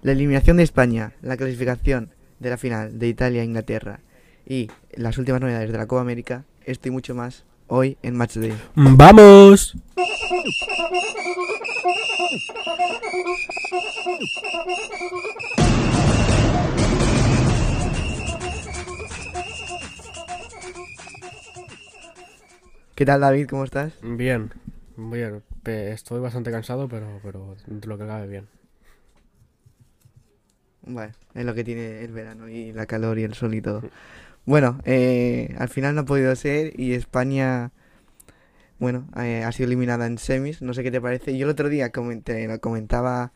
[0.00, 3.98] La eliminación de España, la clasificación de la final de Italia-Inglaterra
[4.46, 8.52] y las últimas novedades de la Copa América, esto y mucho más hoy en Matchday.
[8.76, 9.76] ¡Vamos!
[22.94, 23.48] ¿Qué tal David?
[23.48, 23.94] ¿Cómo estás?
[24.02, 24.52] Bien,
[24.96, 25.42] bien.
[25.64, 28.57] Estoy bastante cansado, pero, pero lo que cabe bien.
[30.88, 33.82] Bueno, es lo que tiene el verano y la calor y el sol y todo.
[34.46, 37.70] Bueno, eh, al final no ha podido ser y España,
[38.78, 40.62] bueno, eh, ha sido eliminada en semis.
[40.62, 41.36] No sé qué te parece.
[41.36, 43.32] Yo el otro día comenté, comentaba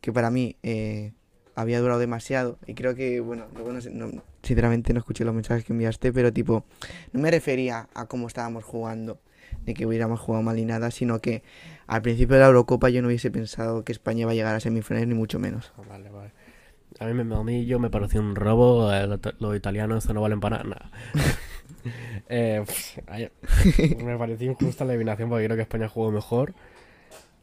[0.00, 1.12] que para mí eh,
[1.56, 3.80] había durado demasiado y creo que, bueno, luego no
[4.42, 6.64] sinceramente no escuché los mensajes que enviaste, pero tipo,
[7.12, 9.18] no me refería a cómo estábamos jugando,
[9.66, 11.42] ni que hubiéramos jugado mal ni nada, sino que
[11.86, 14.60] al principio de la Eurocopa yo no hubiese pensado que España iba a llegar a
[14.60, 15.72] semifinales ni mucho menos.
[15.76, 16.41] Ah, Vale, vale.
[17.00, 18.92] A mí, me- a mí yo me pareció un robo.
[18.92, 20.90] eh, lo- Los italianos no valen para nada.
[22.28, 22.64] Eh,
[24.04, 26.54] me pareció injusta la eliminación porque creo que España jugó mejor.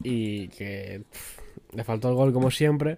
[0.01, 1.03] Y que
[1.73, 2.97] le faltó el gol como siempre.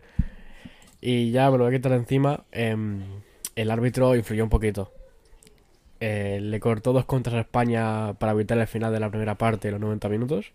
[1.02, 2.46] Y ya me lo voy a quitar encima.
[2.52, 3.02] em,
[3.56, 4.94] el árbitro influyó un poquito.
[6.00, 9.68] Eh, le cortó dos contras a España para evitar el final de la primera parte
[9.68, 10.52] de los 90 minutos.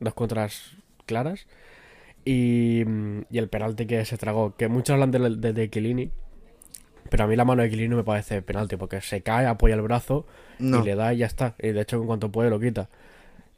[0.00, 0.72] Dos contras
[1.06, 1.46] claras.
[2.24, 4.54] Y, mm, y el penalti que se tragó.
[4.56, 6.10] Que muchos hablan de, de, de Chiellini,
[7.10, 8.76] Pero a mí la mano de Chiellini me parece penalti.
[8.76, 10.26] Porque se cae, apoya el brazo
[10.58, 10.80] No.
[10.80, 11.54] y le da y ya está.
[11.60, 12.88] Y de hecho, en cuanto puede, lo quita.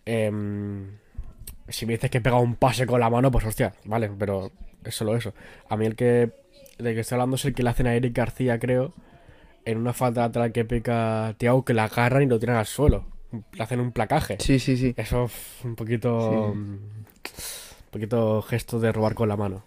[0.04, 0.86] Em,
[1.68, 4.50] si me dices que pega un pase con la mano, pues hostia, vale, pero
[4.84, 5.34] es solo eso.
[5.68, 6.30] A mí el que
[6.78, 8.92] de que estoy hablando es el que le hacen a Eric García, creo,
[9.64, 13.04] en una falta lateral que pica Tiago, que la agarran y lo tiran al suelo.
[13.52, 14.36] Le hacen un placaje.
[14.40, 14.94] Sí, sí, sí.
[14.96, 16.54] Eso es un poquito.
[16.54, 17.65] Sí.
[17.96, 19.64] Poquito gesto de robar con la mano.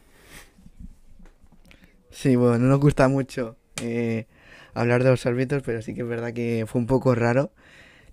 [2.11, 4.25] Sí, bueno, no nos gusta mucho eh,
[4.73, 7.51] hablar de los árbitros, pero sí que es verdad que fue un poco raro.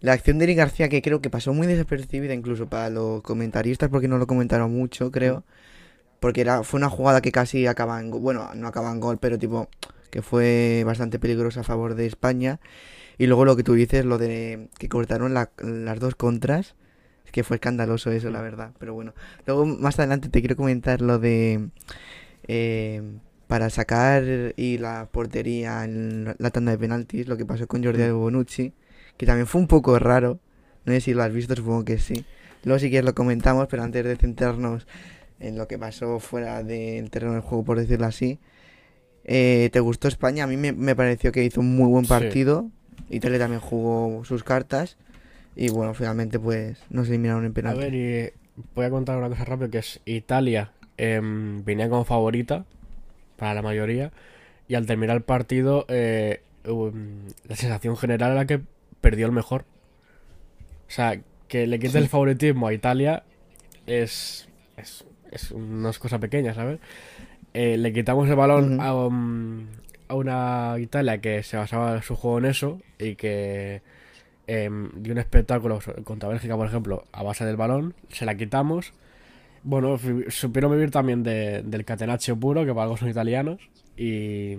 [0.01, 3.91] La acción de Eric García, que creo que pasó muy desapercibida incluso para los comentaristas,
[3.91, 5.45] porque no lo comentaron mucho, creo.
[6.21, 8.21] Porque era, fue una jugada que casi acaba en gol.
[8.23, 9.69] Bueno, no acaba en gol, pero tipo,
[10.11, 12.61] que fue bastante peligrosa a favor de España.
[13.19, 16.75] Y luego lo que tú dices, lo de que cortaron la- las dos contras,
[17.27, 18.71] es que fue escandaloso eso, la verdad.
[18.79, 19.13] Pero bueno,
[19.47, 21.69] luego más adelante te quiero comentar lo de.
[22.49, 23.03] eh,
[23.49, 24.25] para sacar
[24.57, 28.73] y la portería en la- tanda de penaltis, lo que pasó con Jordi Bonucci,
[29.17, 30.41] que también fue un poco raro.
[30.85, 32.25] No sé si lo has visto, supongo que sí.
[32.65, 34.87] Luego si quieres lo comentamos, pero antes de centrarnos
[35.39, 38.41] en lo que pasó fuera del terreno del juego, por decirlo así.
[39.25, 40.45] eh, ¿Te gustó España?
[40.45, 42.09] A mí me, me pareció que hizo un muy buen Sí.
[42.09, 42.71] partido.
[43.11, 44.97] Italia también jugó sus cartas.
[45.57, 47.81] Y bueno, finalmente pues nos eliminaron en A penalti.
[47.81, 48.31] ver, y
[48.75, 52.65] voy a contar una cosa rápido, que es Italia em, venía como favorita
[53.37, 54.13] para la mayoría
[54.69, 58.61] y al terminar el partido eh, um, la sensación general era que
[59.01, 59.65] perdió el mejor.
[60.89, 61.99] O sea, que le quite Sí.
[61.99, 63.23] el favoritismo a Italia
[63.87, 66.81] es, es, es una cosa pequeña, ¿sabes?
[67.55, 69.67] Eh, le quitamos el balón a, um,
[70.09, 73.81] a una Italia que se basaba su juego en eso y que
[74.47, 78.93] em, dio un espectáculo contra Bélgica, por ejemplo, a base del balón, se la quitamos.
[79.63, 79.99] Bueno,
[80.29, 83.59] supieron vivir también de- del catenaccio puro, que para algo son italianos,
[83.97, 84.57] y,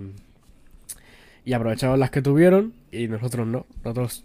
[1.44, 3.66] y aprovecharon las que tuvieron y nosotros no.
[3.84, 4.24] Nosotros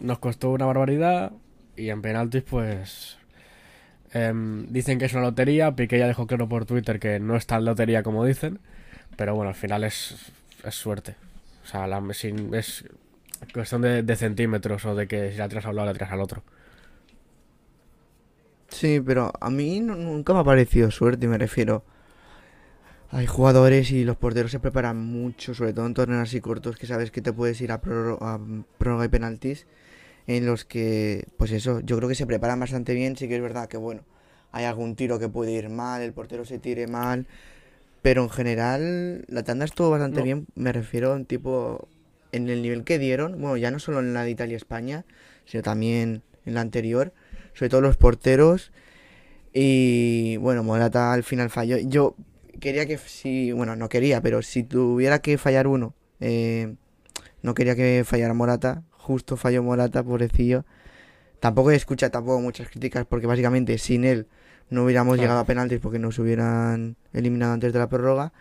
[0.00, 1.32] nos costó una barbaridad
[1.76, 3.16] y en penaltis, pues.
[4.12, 5.74] em, dicen que es una lotería.
[5.76, 8.58] Piqué ya dejó claro por Twitter que no es tan lotería como dicen,
[9.16, 10.32] pero bueno, al final es,
[10.64, 11.14] es suerte.
[11.64, 12.84] O sea, la- sin- es
[13.52, 16.12] cuestión de, de centímetros o de que si la tiras a un lado, la tiras
[16.12, 16.42] al otro.
[18.68, 21.84] Sí, pero a mí nu- nunca me ha parecido suerte, me refiero.
[23.10, 26.86] Hay jugadores y los porteros se preparan mucho, sobre todo en torneos así cortos que
[26.86, 28.40] sabes que te puedes ir a, prórro- a
[28.78, 29.66] prórroga y penaltis,
[30.26, 33.42] en los que, pues eso, yo creo que se preparan bastante bien, sí que es
[33.42, 34.02] verdad que bueno,
[34.52, 37.26] hay algún tiro que puede ir mal, el portero se tire mal,
[38.02, 40.24] pero en general la tanda estuvo bastante No.
[40.24, 41.88] bien, me refiero en tipo,
[42.34, 45.04] en el nivel que dieron, bueno, ya no solo en la de Italia y España,
[45.44, 47.12] sino también en la anterior,
[47.54, 48.72] sobre todo los porteros.
[49.52, 51.78] Y bueno, Morata al final falló.
[51.78, 52.16] Yo
[52.60, 56.74] quería que si, bueno, no quería, pero si tuviera que fallar uno, eh,
[57.42, 58.82] no quería que fallara Morata.
[58.90, 60.64] Justo falló Morata, pobrecillo.
[61.40, 64.26] Tampoco he escuchado tampoco muchas críticas porque básicamente sin él
[64.70, 65.22] no hubiéramos Claro.
[65.22, 68.32] llegado a penaltis porque nos hubieran eliminado antes de la prórroga.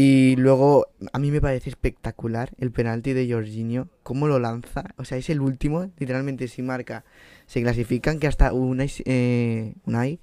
[0.00, 4.84] Y luego, a mí me parece espectacular el penalti de Jorginho, cómo lo lanza.
[4.96, 7.04] O sea, es el último, literalmente si marca,
[7.46, 10.20] se clasifican, que hasta Unai, eh, Unai,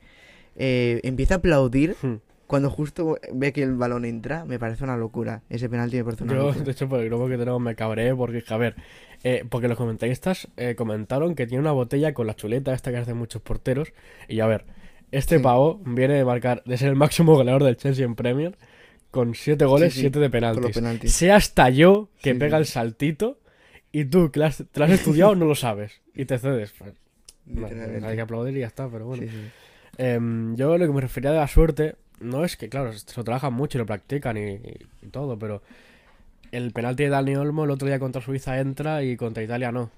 [0.56, 2.16] eh, empieza a aplaudir Hmm.
[2.48, 5.42] cuando justo ve que el balón entra, me parece una locura.
[5.50, 6.64] Ese penalti me parece una Yo, locura.
[6.64, 8.76] de hecho, por el grupo que tenemos me cabré porque, a ver,
[9.26, 12.98] eh, porque los comentaristas eh, comentaron que tiene una botella con la chuleta esta que
[12.98, 13.92] hacen muchos porteros.
[14.30, 14.64] Y a ver,
[15.12, 15.44] este Sí.
[15.44, 18.56] pavo viene de marcar, de ser el máximo goleador del Chelsea en Premier,
[19.16, 20.76] con 7 goles, Sí, sí, 7 de penaltis.
[20.76, 21.14] penaltis.
[21.14, 23.40] Sea hasta yo que Sí, pega el saltito
[23.94, 26.74] y tú que la has- te lo has estudiado no lo sabes y te cedes.
[26.78, 26.92] Pues,
[27.46, 27.68] no,
[28.08, 29.24] hay que aplaudir y ya está, pero bueno.
[29.98, 33.24] Em, yo lo que me refería de la suerte no es que, claro, se lo
[33.24, 34.60] trabajan mucho y lo practican y,
[35.02, 35.62] y todo, pero
[36.52, 39.90] el penalti de Dani Olmo el otro día contra Suiza entra y contra Italia no.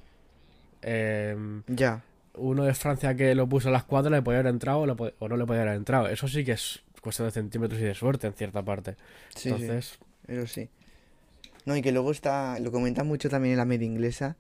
[0.84, 2.02] Em, Ya.
[2.36, 4.94] uno de Francia que lo puso a las cuadras le podía haber entrado o, le
[5.18, 6.08] o no le podía haber entrado.
[6.08, 8.96] Eso sí que es cuestión de centímetros y de suerte en cierta parte.
[9.36, 9.50] Sí, sí.
[9.50, 10.70] Entonces, Eso sí.
[11.66, 14.36] No, y que luego está, lo comentan mucho también en la media inglesa.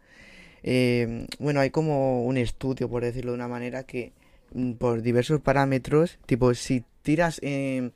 [0.64, 4.12] eh, bueno, hay como un estudio, por decirlo de una manera, que
[4.54, 7.92] mm, por diversos parámetros, tipo, si tiras eh,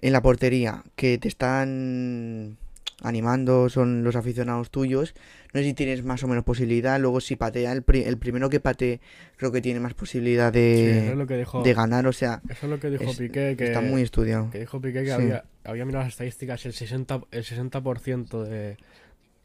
[0.00, 2.56] en la portería que te están
[3.02, 5.14] animando, son los aficionados tuyos,
[5.54, 6.98] no sé si tienes más o menos posibilidad.
[7.00, 9.00] Luego, si patea el, pri- el primero que patee,
[9.36, 12.06] creo que tiene más posibilidad sí, eso es de, lo que dijo, de ganar.
[12.06, 14.50] O sea, eso es lo que dijo es- Piqué, que, está muy estudiado.
[14.50, 15.12] que dijo Piqué que Sí.
[15.12, 18.76] había, había mirado las estadísticas el 60%, el 60% de,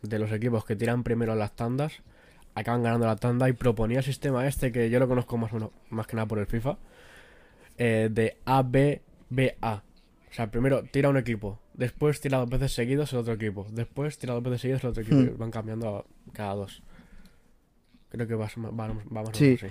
[0.02, 1.94] de los equipos que tiran primero las tandas
[2.56, 5.56] acaban ganando la tanda y proponía el sistema este que yo lo conozco más o
[5.56, 6.78] menos, más que nada por el FIFA
[7.78, 9.82] eh, de A, B, B, A.
[10.30, 14.18] O sea, primero tira un equipo, después tira dos veces seguidos el otro equipo, después
[14.18, 15.38] tira dos veces seguidos el otro equipo Hmm.
[15.38, 16.84] van cambiando cada dos.
[18.10, 19.58] Creo que va, va, va más Sí.
[19.62, 19.68] así.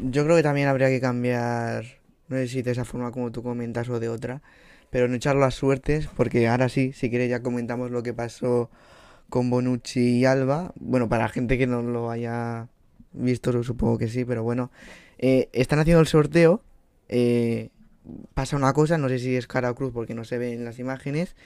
[0.00, 1.84] Yo creo que también habría que cambiar,
[2.28, 4.42] no sé si de esa forma como tú comentas o de otra,
[4.90, 8.70] pero no echar las suertes, porque ahora sí, si quieres ya comentamos lo que pasó
[9.28, 10.72] con Bonucci y Alba.
[10.76, 12.68] Bueno, para la gente que no lo haya
[13.12, 14.70] visto, supongo que sí, pero bueno,
[15.18, 16.62] eh, están haciendo el sorteo,
[17.08, 17.68] eh,
[18.34, 20.64] pasa una cosa, no sé si es cara o cruz porque no se ve en
[20.64, 21.36] las imágenes,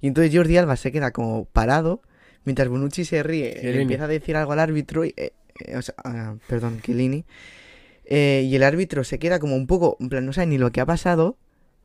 [0.00, 2.02] y entonces Jordi Alba se queda como parado,
[2.44, 5.32] mientras Bonucci se ríe, le empieza a decir algo al árbitro, y, eh,
[5.64, 7.24] eh, o sea, ah, perdón, Chiellini,
[8.10, 10.72] eh, y el árbitro se queda como un poco, en plan, no sabe ni lo
[10.72, 11.36] que ha pasado.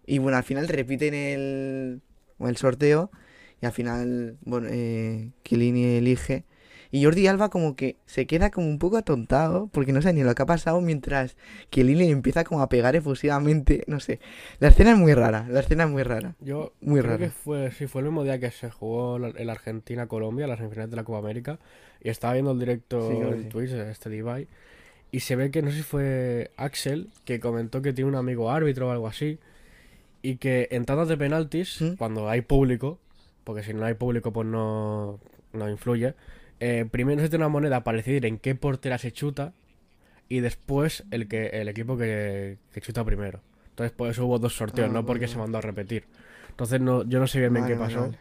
[0.06, 2.02] Y bueno, al final repiten el,
[2.40, 3.12] el sorteo.
[3.62, 6.46] Y al final, bueno, eh, Chiellini elige.
[6.94, 9.68] Y Jordi Alba como que se queda como un poco atontado.
[9.74, 10.80] Porque no sabe ni lo que ha pasado.
[10.80, 11.36] Mientras
[11.72, 13.84] Chiellini empieza como a pegar efusivamente.
[13.88, 14.20] No sé.
[14.60, 15.48] La escena es muy rara.
[15.50, 16.36] La escena es muy rara.
[16.40, 20.46] Yo Muy creo que fue, sí, fue el mismo día que se jugó el Argentina-Colombia,
[20.46, 21.58] las semifinales de la Copa América,
[22.02, 23.50] y estaba viendo el directo Sí, que en sí.
[23.50, 24.48] Twitch, este Levi,
[25.12, 28.52] y se ve que, no sé si fue Axel, que comentó que tiene un amigo
[28.52, 29.40] árbitro o algo así,
[30.22, 31.94] y que en tandas de penaltis, ¿Mm?
[31.96, 33.00] cuando hay público,
[33.44, 35.20] porque si no hay público pues no,
[35.54, 36.16] no influye,
[36.66, 39.52] eh, primero se tiene una moneda para decidir en qué portera se chuta,
[40.30, 43.42] y después el, que, el equipo que, que chuta primero.
[43.72, 46.06] Entonces por eso hubo dos sorteos, Ah, no porque vale, se mandó a repetir.
[46.50, 48.18] Entonces no, yo no sé bien, qué pasó, vale.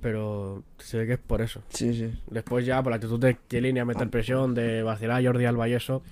[0.00, 1.62] pero se ve que es por eso.
[1.68, 2.18] Sí, sí.
[2.30, 5.68] Después ya por la actitud de Chiellini a meter presión, de vacilar a Jordi Alba
[5.68, 6.02] y eso.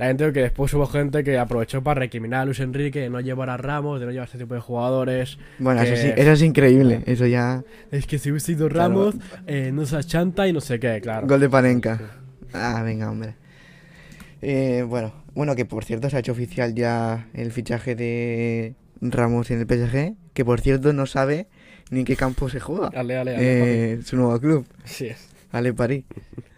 [0.00, 3.20] También tengo que después hubo gente que aprovechó para recriminar a Luis Enrique de no
[3.20, 5.36] llevar a Ramos, de no llevar a este tipo de jugadores.
[5.58, 7.02] Bueno, eso sí, eso es increíble.
[7.04, 7.62] Eso ya.
[7.90, 8.88] Es que si hubiese ido Claro.
[8.94, 9.16] Ramos,
[9.46, 11.26] eh, no se achanta y no sé qué, claro.
[11.26, 12.00] Gol de Panenka.
[12.54, 13.34] Ah, venga, hombre.
[14.40, 19.50] Eh, bueno, bueno, que por cierto se ha hecho oficial ya el fichaje de Ramos
[19.50, 21.46] en el PSG, que por cierto no sabe
[21.90, 22.88] ni en qué campo se juega.
[22.94, 24.66] Ale, ale, ale, Eh, su nuevo club.
[24.84, 25.10] Sí.
[25.52, 26.04] Ale París.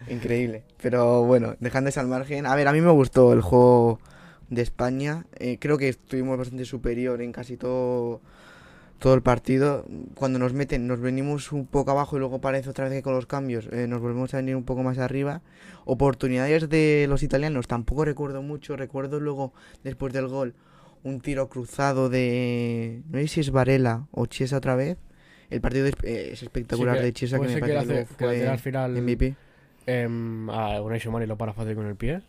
[0.08, 0.64] Increíble.
[0.80, 2.46] Pero bueno, dejando eso al margen.
[2.46, 4.00] A ver, a mí me gustó el juego
[4.50, 5.24] de España.
[5.38, 8.20] Eh, creo que estuvimos bastante superior en casi todo,
[8.98, 9.86] todo el partido.
[10.14, 13.14] Cuando nos meten, nos venimos un poco abajo y luego parece otra vez que con
[13.14, 15.40] los cambios eh, nos volvemos a venir un poco más arriba.
[15.84, 18.76] Oportunidades de los italianos tampoco recuerdo mucho.
[18.76, 20.54] Recuerdo luego, después del gol,
[21.02, 23.02] un tiro cruzado de.
[23.08, 24.98] No sé si es Varela o Chiesa otra vez.
[25.52, 28.06] El partido es, eh, es espectacular Sí, que de Chiesa que me parece que hace-
[28.16, 29.36] que fue al final MVP.
[29.86, 32.22] em, a Unai y lo para fácil con el pie.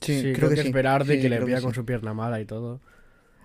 [0.00, 0.68] Sí, creo, que, sí.
[0.68, 1.76] esperar de Sí, que sí, le que con sí.
[1.76, 2.80] su pierna mala y todo.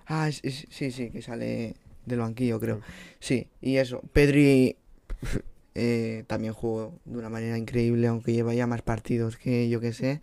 [0.06, 1.76] Ah, es- es- sí, sí, que sale
[2.06, 2.80] del banquillo, creo.
[3.20, 4.02] Sí, y eso.
[4.12, 4.76] Pedri
[5.74, 9.92] eh, también jugó de una manera increíble, aunque lleva ya más partidos que yo que
[9.92, 10.20] sé.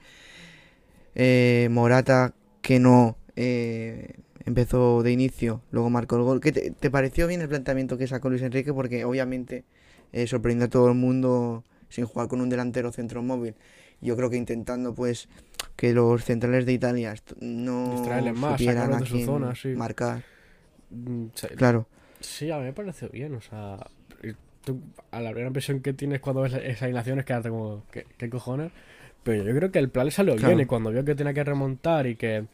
[1.13, 6.39] Eh, Morata, que no eh, empezó de inicio, luego marcó el gol.
[6.41, 8.73] ¿Qué te, te pareció bien el planteamiento que sacó Luis Enrique?
[8.73, 9.63] Porque obviamente
[10.13, 13.55] eh, sorprendió a todo el mundo sin jugar con un delantero centro móvil.
[14.01, 15.27] Yo creo que intentando pues
[15.75, 17.87] que los centrales de Italia no
[18.33, 19.69] más, supieran sacarlos a de su quién zona, sí.
[19.69, 20.23] marcar.
[20.91, 21.87] Mm, se- Claro.
[22.19, 23.77] Sí, a mí me parece bien, o sea,
[24.63, 24.79] tú,
[25.11, 28.29] a la primera impresión que tienes cuando ves esa alineación es quedarte como, ¿qué, qué
[28.29, 28.71] cojones?
[29.23, 30.55] Pero yo creo que el plan le salió Claro.
[30.55, 32.45] bien y cuando vio que tenía que remontar y que,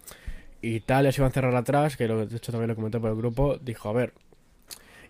[0.62, 3.16] Italia se iba a encerrar atrás, que lo, de hecho también lo comenté por el
[3.18, 4.14] grupo, dijo, a ver,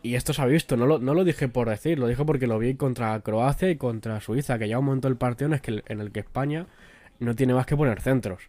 [0.03, 2.48] y esto se ha visto, no lo, no lo dije por decir, lo dije porque
[2.48, 5.62] lo vi contra Croacia y contra Suiza, que ya un momento del partido en el,
[5.62, 6.65] que, en el que España
[7.20, 8.43] no tiene más que poner centros.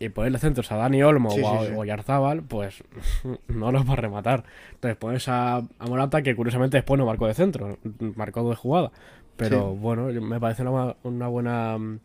[0.00, 1.72] Y ponerle centros a Dani Olmo Sí, o, a, sí, sí.
[1.76, 2.82] o a Yarzábal, pues
[3.48, 4.44] no los va a rematar.
[4.74, 7.78] Entonces pones a, a Morata, que curiosamente después no marcó de centro,
[8.16, 8.92] marcó de jugada.
[9.36, 11.78] Pero bueno, me parece una, una buena.
[11.78, 11.98] mm,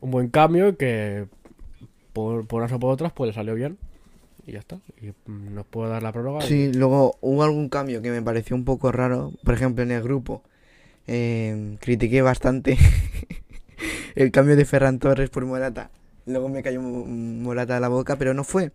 [0.00, 1.26] Un buen cambio que
[2.18, 3.78] por, por unas o por otras pues le salió bien.
[4.46, 4.78] Y ya está.
[5.00, 6.40] Y mm, nos puede dar la prórroga.
[6.42, 9.32] Sí, luego hubo algún cambio que me pareció un poco raro.
[9.44, 10.42] Por ejemplo, en el grupo
[11.06, 12.76] eh, critiqué bastante
[14.14, 15.90] el cambio de Ferran Torres por Morata.
[16.26, 18.72] Luego me cayó Mo- Morata a la boca, pero no fue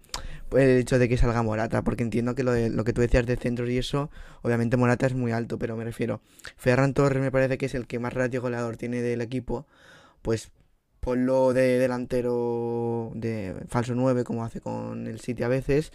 [0.51, 3.25] el hecho de que salga Morata, porque entiendo que lo, de- lo que tú decías
[3.25, 4.09] de centros y eso,
[4.41, 6.21] obviamente Morata es muy alto, pero me refiero,
[6.57, 9.65] Ferran Torres me parece que es el que más ratio goleador tiene del equipo,
[10.21, 10.51] pues
[11.03, 15.91] ponlo de delantero de falso 9 como hace con el City a veces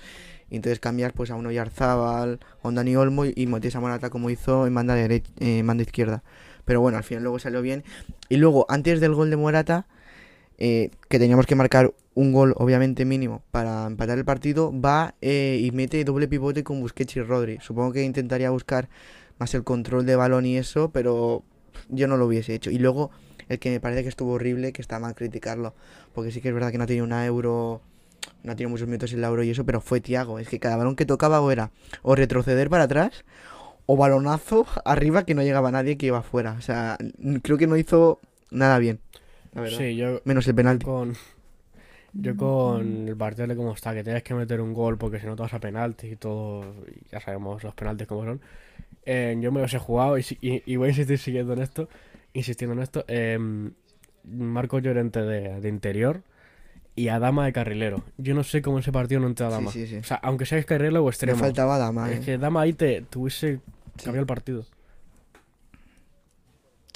[0.51, 4.31] y entonces cambias pues a un Oyarzábal, a un Dani Olmo y, a Morata como
[4.31, 5.31] hizo en banda, derecha,
[5.65, 6.23] banda izquierda.
[6.65, 7.85] Pero bueno, al final luego salió bien.
[8.29, 9.87] Y luego, antes del gol de Morata,
[10.59, 15.61] eh, que teníamos que marcar un gol obviamente mínimo para empatar el partido, va eh,
[15.63, 17.59] y mete doble pivote con Busquets y Rodri.
[17.61, 18.89] Supongo que intentaría buscar
[19.39, 21.45] más el control de balón y eso, pero
[21.89, 22.71] yo no lo hubiese hecho.
[22.71, 23.11] Y luego,
[23.49, 25.75] el que me parece que estuvo horrible, que está mal criticarlo,
[26.15, 27.81] porque sí que es verdad que no tenido una euro
[28.43, 30.39] no tenido muchos minutos en la Euro y eso, pero fue Tiago.
[30.39, 31.71] Es que cada balón que tocaba o era
[32.03, 33.25] o retroceder para atrás
[33.87, 36.55] o balonazo arriba que no llegaba nadie que iba afuera.
[36.59, 36.99] O sea,
[37.43, 39.01] creo que no hizo nada bien.
[39.55, 39.79] La verdad.
[39.79, 40.85] Sí, yo Menos el penalti.
[40.85, 41.17] con.
[42.15, 45.27] Yo con el partido de cómo está, que tienes que meter un gol porque si
[45.27, 46.65] no te vas a penaltis y todo,
[47.13, 48.41] ya sabemos los penaltis cómo son.
[49.07, 51.61] Eh, yo me los he jugado y, si- y- y voy a insistir siguiendo en
[51.63, 51.89] esto,
[52.33, 53.05] insistiendo en esto.
[53.09, 53.73] em,
[54.25, 56.23] Marco Llorente de, de interior
[56.95, 58.05] y Adama de carrilero.
[58.19, 59.71] Yo no sé cómo ese partido no entra a Sí, Dama.
[59.73, 59.97] sí, sí.
[59.97, 61.39] O sea, aunque sea carrilero o extremo.
[61.39, 62.23] faltaba dama, Es eh.
[62.25, 63.05] que Dama ahí te,
[63.97, 64.05] Sí.
[64.05, 64.67] cambiado el partido.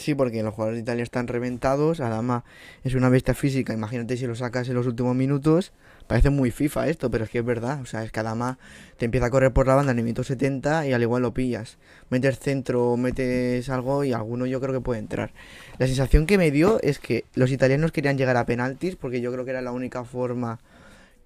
[0.03, 2.01] Sí, porque los jugadores de Italia están reventados.
[2.01, 2.43] Adama
[2.83, 3.73] es una bestia física.
[3.73, 5.73] Imagínate si lo sacas en los últimos minutos.
[6.09, 7.81] Parece muy FIFA esto, pero es que es verdad.
[7.81, 8.59] O sea, es que Adama
[8.99, 11.33] te empieza a correr por la banda en el minuto 70 y al igual lo
[11.33, 11.79] pillas.
[12.11, 15.33] Metes centro, metes algo y alguno yo creo que puede entrar.
[15.79, 19.31] La sensación que me dio es que los italianos querían llegar a penaltis porque yo
[19.31, 20.59] creo que era la única forma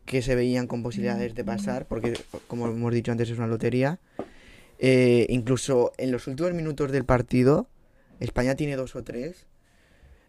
[0.04, 2.12] que se veían con posibilidades de pasar, porque
[2.46, 4.00] como hemos dicho antes es una lotería.
[4.78, 7.70] Eh, incluso en los últimos minutos del partido,
[8.20, 9.46] España tiene dos o tres.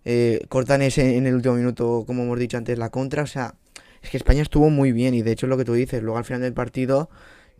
[0.05, 3.23] Eh, cortan ese en el último minuto, como hemos dicho antes, la contra.
[3.23, 3.55] O sea,
[4.01, 6.25] es que España estuvo muy bien y de hecho lo que tú dices, luego al
[6.25, 7.09] final del partido,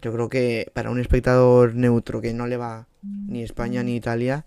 [0.02, 4.46] yo creo que para un espectador neutro que no le va ni España ni Italia,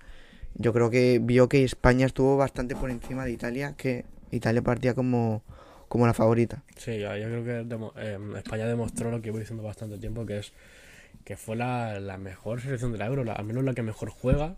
[0.54, 4.94] yo creo que vio que España estuvo bastante por encima de Italia, que Italia partía
[4.94, 5.42] como,
[5.88, 6.62] como la favorita.
[6.76, 7.58] Sí, yo, creo que
[8.00, 10.52] em, España demostró lo que voy diciendo bastante tiempo, que es
[11.24, 14.56] que fue la, la mejor selección de la Euro, al menos la que mejor juega.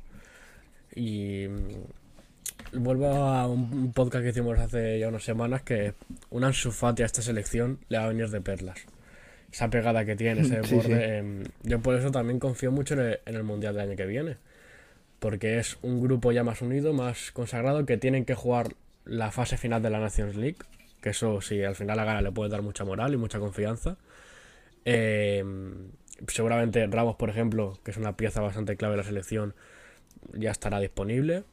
[0.95, 5.95] Y mm, vuelvo a un, podcast que hicimos hace ya unas semanas, que
[6.31, 8.79] un Ansu Fati a esta selección le va a venir de perlas.
[9.53, 10.89] Esa pegada que tiene, ese Sí, borde.
[10.89, 11.13] sí.
[11.13, 14.07] em, yo por eso también confío mucho en el, en el Mundial del año que
[14.07, 14.37] viene.
[15.19, 19.57] Porque es un grupo ya más unido, más consagrado, que tienen que jugar la fase
[19.57, 20.59] final de la Nations League.
[21.01, 23.97] Que eso, si al final la gana, le puede dar mucha moral y mucha confianza.
[24.85, 25.45] Eh,
[26.29, 29.55] seguramente Ramos, por ejemplo, que es una pieza bastante clave de la selección,
[30.35, 31.45] ya estará disponible.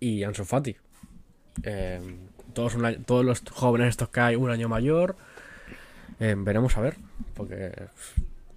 [0.00, 0.76] Y Ansu Fati.
[1.62, 2.00] Eh,
[2.52, 5.16] todos, un año- todos los jóvenes estos que hay un año mayor.
[6.20, 6.96] eh, veremos a ver.
[7.34, 7.72] Porque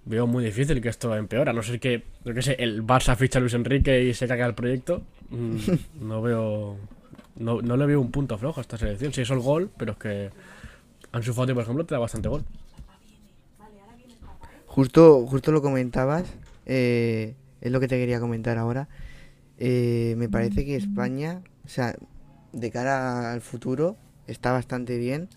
[0.04, 1.50] veo muy difícil que esto empeore.
[1.50, 4.26] A no ser que, yo qué sé, el Barça ficha a Luis Enrique y se
[4.26, 5.02] caiga el proyecto.
[5.30, 5.56] mm,
[6.00, 6.76] no veo.
[7.36, 9.12] No, no le veo un punto flojo a esta selección.
[9.12, 10.30] Sí, eso el gol, pero es que
[11.12, 12.44] Ansu Fati, por ejemplo, te da bastante gol.
[14.66, 16.24] Justo, justo lo comentabas,
[16.66, 18.88] eh, es lo que te quería comentar ahora.
[19.58, 21.94] Eh, me parece que España, o sea,
[22.52, 25.28] de cara al futuro, está bastante bien.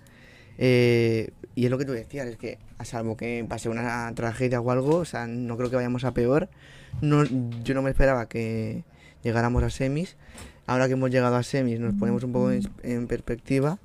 [0.57, 4.59] Eh, y es lo que tú decías, es que a salvo que pase una tragedia
[4.59, 6.49] o algo, o sea, no creo que vayamos a peor.
[7.01, 7.23] No,
[7.63, 8.83] yo no me esperaba que
[9.23, 10.17] llegáramos a semis.
[10.65, 13.77] Ahora que hemos llegado a semis nos ponemos un poco en, en perspectiva.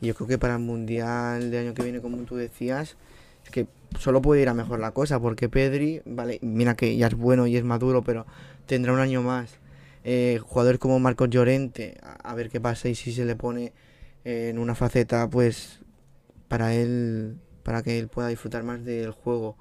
[0.00, 2.96] Y yo creo que para el Mundial de año que viene, como tú decías,
[3.44, 3.66] es que
[3.98, 7.46] solo puede ir a mejor la cosa, porque Pedri, vale, mira que ya es bueno
[7.46, 8.26] y es maduro, pero
[8.66, 9.58] tendrá un año más.
[10.04, 13.72] Eh, jugadores como Marcos Llorente, a, ver qué pasa y si se le pone
[14.24, 15.80] eh, en una faceta, pues
[16.48, 19.56] para él, para que él pueda disfrutar más del juego.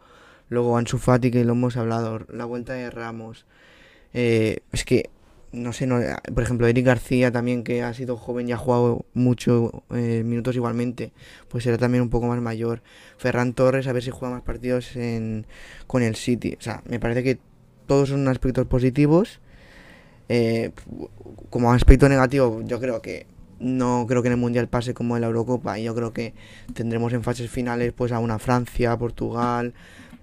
[0.49, 3.45] Luego Ansu Fati, que lo hemos hablado, la vuelta de Ramos.
[4.13, 5.09] Eh, es que
[5.55, 5.99] no sé, no,
[6.33, 10.55] por ejemplo, Eric García también, que ha sido joven y ha jugado mucho eh, minutos
[10.55, 11.11] igualmente,
[11.47, 12.81] pues será también un poco más mayor.
[13.17, 15.47] Ferran Torres, a ver si juega más partidos en,
[15.87, 16.55] con el City.
[16.59, 17.39] O sea, me parece que
[17.87, 19.39] todos son aspectos positivos.
[20.27, 20.71] Eh,
[21.49, 23.27] como aspecto negativo, yo creo que
[23.59, 25.79] no creo que en el Mundial pase como en la Eurocopa.
[25.79, 26.33] Y yo creo que
[26.73, 29.73] tendremos en fases finales pues a una Francia, Portugal,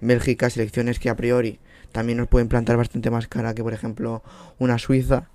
[0.01, 1.59] Bélgica, selecciones que a priori
[1.93, 4.21] también nos pueden plantar bastante más cara que por ejemplo
[4.59, 5.29] una Suiza.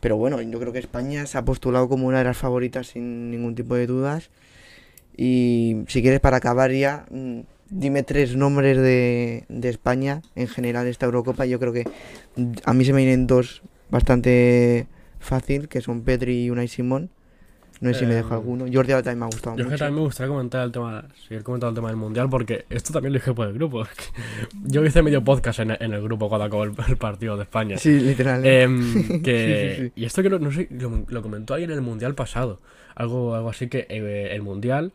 [0.00, 3.30] Pero bueno, yo creo que España se ha postulado como una de las favoritas sin
[3.30, 4.30] ningún tipo de dudas.
[5.16, 10.86] Y si quieres para acabar ya, mm, dime tres nombres de, de España en general
[10.86, 11.44] esta Eurocopa.
[11.46, 11.84] Yo creo que
[12.64, 14.86] a mí se me vienen dos bastante
[15.18, 17.10] fácil, que son Pedri y Unai Simón.
[17.80, 18.64] No sé si me dejo Em, alguno.
[18.72, 19.76] Jordi Alba también me ha gustado Yo mucho.
[19.76, 23.12] también me gustaría comentar el tema, seguir comentando el tema del mundial, porque esto también
[23.12, 23.84] lo dije por el grupo.
[24.64, 27.76] Yo hice medio podcast en, en el grupo cuando acabó el, el partido de España.
[27.78, 28.44] Sí, literal.
[28.46, 28.62] ¿eh?
[28.62, 29.92] Em, que, Sí, sí, sí.
[30.00, 32.60] Y esto que no, no sé, lo, lo comentó alguien en el mundial pasado.
[32.94, 34.92] Algo, algo así que eh, el mundial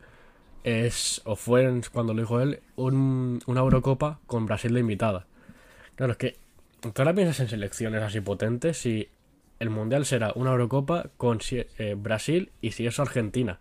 [0.64, 5.26] es, o fue cuando lo dijo él, un, una Eurocopa con Brasil de invitada.
[5.96, 6.36] Claro, es que
[6.80, 9.08] tú ahora piensas en selecciones así potentes y
[9.62, 13.60] el mundial será una Eurocopa con eh, Brasil y si eso Argentina.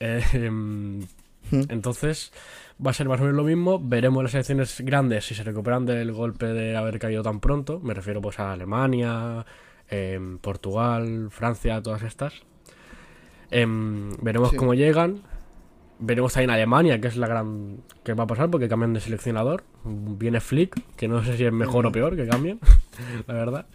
[0.00, 1.00] Eh, em,
[1.50, 1.60] Mm.
[1.68, 2.32] entonces
[2.84, 3.78] va a ser más o menos lo mismo.
[3.78, 7.80] Veremos las selecciones grandes si se recuperan del golpe de haber caído tan pronto.
[7.80, 9.44] Me refiero pues a Alemania,
[9.90, 12.32] em, Portugal, Francia, todas estas.
[13.50, 14.56] Em, veremos Sí.
[14.56, 15.20] cómo llegan.
[15.98, 19.64] Veremos también Alemania, que es la gran que va a pasar porque cambian de seleccionador.
[19.84, 22.58] Viene Flick, que no sé si es mejor o peor que cambien,
[23.28, 23.66] la verdad.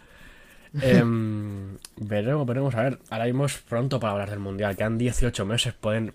[0.80, 2.74] Em, veremos, veremos.
[2.74, 4.76] A ver, ahora mismo es pronto para hablar del mundial.
[4.76, 5.74] Quedan 18 meses.
[5.74, 6.14] Pueden,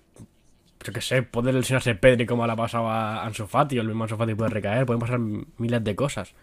[0.84, 3.88] yo qué sé, puede lesionarse Pedri como le ha pasado a Ansu Fati, o el
[3.88, 4.86] mismo Ansu Fati puede recaer.
[4.86, 6.34] Pueden pasar miles de cosas.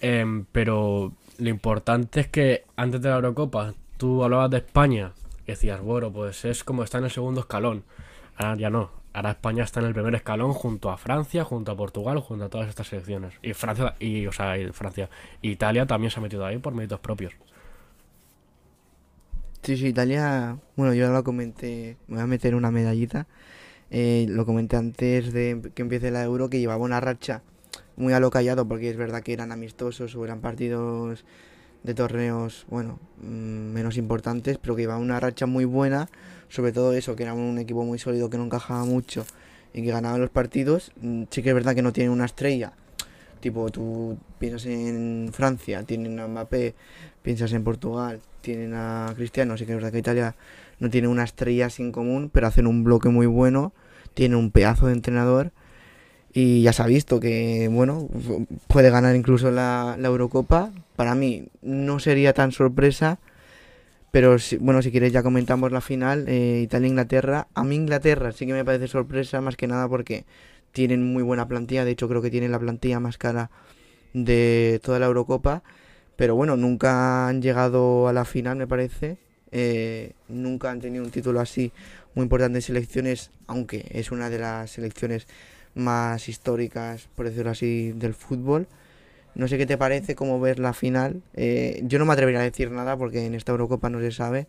[0.00, 5.12] Em, pero lo importante es que antes de la Eurocopa tú hablabas de España
[5.44, 7.84] y decías, bueno, pues es como está en el segundo escalón.
[8.36, 8.97] Ahora ya no.
[9.18, 12.48] Ahora España está en el primer escalón junto a Francia, junto a Portugal, junto a
[12.48, 13.34] todas estas selecciones.
[13.42, 15.10] Y Francia, y, o sea, y Francia.
[15.42, 17.32] Italia también se ha metido ahí por méritos propios.
[19.62, 23.26] Sí, sí, Italia, bueno, yo lo comenté, me voy a meter una medallita.
[23.90, 27.42] Eh, lo comenté antes de que empiece la Euro, que llevaba una racha
[27.96, 31.24] muy a lo callado, porque es verdad que eran amistosos o eran partidos
[31.82, 36.08] de torneos, bueno, mm, menos importantes, pero que llevaba una racha muy buena,
[36.48, 39.24] sobre todo eso, que era un equipo muy sólido que no encajaba mucho
[39.74, 40.92] y que ganaba los partidos.
[41.00, 42.72] Mm, Sí que es verdad que no tiene una estrella,
[43.40, 46.74] tipo tú piensas en Francia, tienen a Mbappé,
[47.22, 50.34] piensas en Portugal, tienen a Cristiano, sí que es verdad que Italia
[50.80, 53.72] no tiene una estrella sin común, pero hacen un bloque muy bueno,
[54.14, 55.52] tiene un pedazo de entrenador
[56.32, 58.08] y ya se ha visto que, bueno,
[58.68, 60.70] puede ganar incluso la, la Eurocopa.
[60.94, 63.18] Para mí no sería tan sorpresa,
[64.10, 67.48] pero si- bueno, si quieres ya comentamos la final, eh, Italia-Inglaterra.
[67.54, 70.24] A mí Inglaterra sí que me parece sorpresa más que nada porque
[70.72, 73.50] tienen muy buena plantilla, de hecho creo que tienen la plantilla más cara
[74.14, 75.62] de toda la Eurocopa,
[76.16, 79.18] pero bueno, nunca han llegado a la final me parece,
[79.52, 81.72] eh, nunca han tenido un título así
[82.14, 85.26] muy importante en selecciones, aunque es una de las selecciones
[85.74, 88.66] más históricas, por decirlo así, del fútbol.
[89.34, 91.22] No sé qué te parece, cómo ver la final.
[91.34, 94.46] Eh, yo no me atrevería a decir nada porque en esta Eurocopa no se sabe.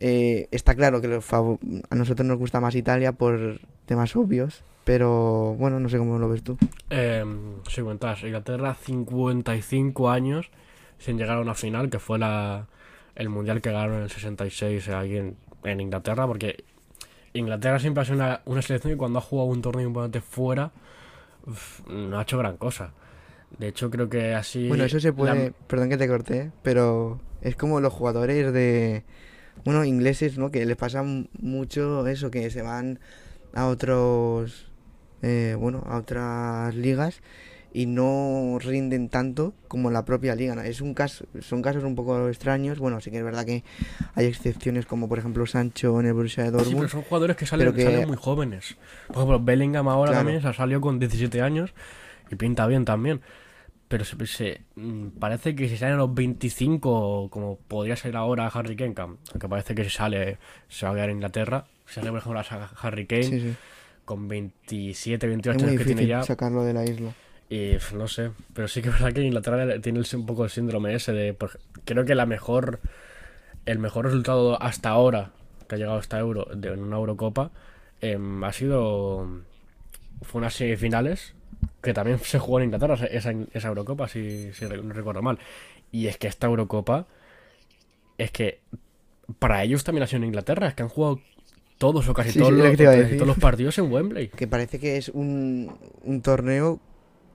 [0.00, 5.54] Eh, está claro que los a nosotros nos gusta más Italia por temas obvios, pero
[5.58, 6.56] bueno, no sé cómo lo ves tú.
[6.90, 10.50] Em, si cuentas, Inglaterra 55 años
[10.98, 12.66] sin llegar a una final, que fue la,
[13.14, 16.64] el mundial que ganaron en el 66 ahí en, en Inglaterra, porque
[17.32, 20.70] Inglaterra siempre ha sido una, selección que cuando ha jugado un torneo importante fuera
[21.88, 22.92] no ha hecho gran cosa.
[23.58, 24.68] De hecho, creo que así.
[24.68, 29.04] Bueno, eso se la- puede, perdón que te corté, pero es como los jugadores de,
[29.64, 30.50] bueno, ingleses, ¿no?
[30.50, 31.02] Que les pasa
[31.40, 33.00] mucho eso, que se van
[33.54, 34.70] a otros,
[35.22, 37.20] eh, bueno, a otras ligas
[37.72, 40.54] y no rinden tanto como la propia liga.
[40.54, 40.62] ¿no?
[40.62, 42.78] Es un caso, son casos un poco extraños.
[42.78, 43.62] Bueno, sí que es verdad que
[44.14, 46.88] hay excepciones como por ejemplo Sancho en el Borussia de Sí, pero Dortmund.
[46.90, 48.76] son jugadores que salen, pero que- salen muy jóvenes.
[49.08, 50.24] Por ejemplo, Bellingham ahora Claro.
[50.26, 51.74] también se salido con 17 años
[52.30, 53.20] y pinta bien también.
[53.88, 58.46] Pero se, se- mm, parece que si sale a los 25, como podría ser ahora
[58.48, 60.38] Harry Kane, que- aunque parece que si sale
[60.68, 61.64] se va a quedar en Inglaterra.
[61.86, 63.54] Si sale, por ejemplo, a Harry Kane Sí, sí.
[64.04, 66.22] con 27, 28 Es muy años que tiene ya.
[66.22, 67.12] sacarlo de la isla.
[67.50, 70.94] Y no sé, pero sí que es verdad que Inglaterra tiene un poco el síndrome
[70.94, 71.32] ese de.
[71.32, 72.80] por creo que la mejor.
[73.64, 75.30] El mejor resultado hasta ahora
[75.66, 77.50] que ha llegado a esta Euro de, en una Eurocopa
[78.02, 79.26] em, ha sido.
[80.22, 81.34] Fue unas semifinales
[81.80, 85.38] que también se jugó en Inglaterra esa, esa Eurocopa, si, si no recuerdo mal.
[85.92, 87.06] Y es que esta Eurocopa,
[88.18, 88.60] es que
[89.38, 91.20] para ellos también ha sido en Inglaterra, es que han jugado
[91.78, 94.28] todos o casi, todos, los, todos, los, partidos en Wembley.
[94.28, 96.80] Que parece que es un, un torneo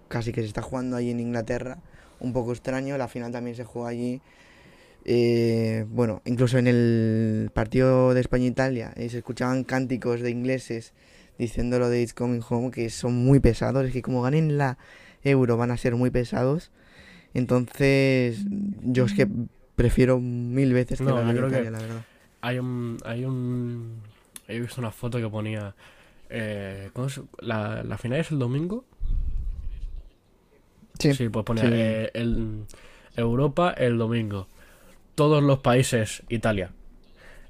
[0.10, 1.80] casi que se está jugando allí en Inglaterra,
[2.20, 4.22] un poco extraño, la final también se jugó allí.
[5.06, 10.94] Eh, bueno, incluso en el partido de España-Italia eh, se escuchaban cánticos de ingleses
[11.38, 14.78] diciendo lo de It's Coming Home, que son muy pesados, es que como ganen la
[15.24, 16.72] Euro van a ser muy pesados.
[17.34, 18.46] Entonces,
[18.82, 19.28] yo es que
[19.76, 22.06] prefiero mil veces que la Italia, la verdad.
[22.42, 24.02] Hay un, hay un...
[24.48, 25.76] He visto una foto que ponía...
[26.30, 26.90] Eh,
[27.40, 28.86] la, la final es el domingo.
[31.00, 32.66] Sí, sí pues ponía eh, el,
[33.16, 34.48] Europa el domingo
[35.16, 36.72] todos los países, Italia,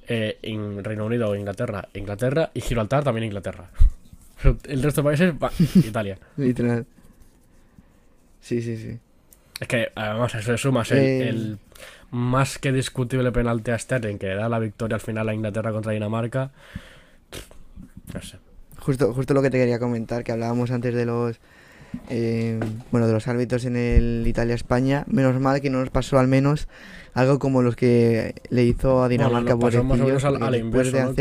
[0.08, 3.70] eh, en Reino Unido o Inglaterra, Inglaterra y Gibraltar también Inglaterra.
[4.66, 6.18] El resto de países, va, Italia.
[6.38, 6.86] Literal.
[8.42, 9.00] Sí, sí, sí.
[9.60, 11.30] Es que además eso sumas el, eh.
[11.30, 11.60] el,
[12.12, 15.94] más que discutible penalti a Sterling que da la victoria al final a Inglaterra contra
[15.94, 16.52] Dinamarca.
[18.14, 18.38] No sé.
[18.80, 21.40] Justo, justo lo que te quería comentar, que hablábamos antes de los
[22.10, 22.60] eh,
[22.92, 25.04] bueno, de los árbitros en el Italia-España.
[25.08, 26.68] Menos mal que no nos pasó al menos
[27.14, 31.14] algo como los que le hizo a Dinamarca por el más menos al, inverso,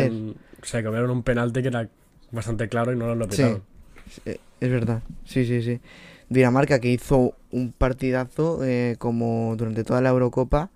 [0.63, 1.89] se comieron un penalti que era
[2.31, 3.63] bastante claro y no lo pitaron.
[4.09, 5.03] Sí, es verdad.
[5.25, 5.81] Sí, sí, sí.
[6.29, 10.71] Dinamarca que hizo un partidazo eh, como durante toda la Eurocopa,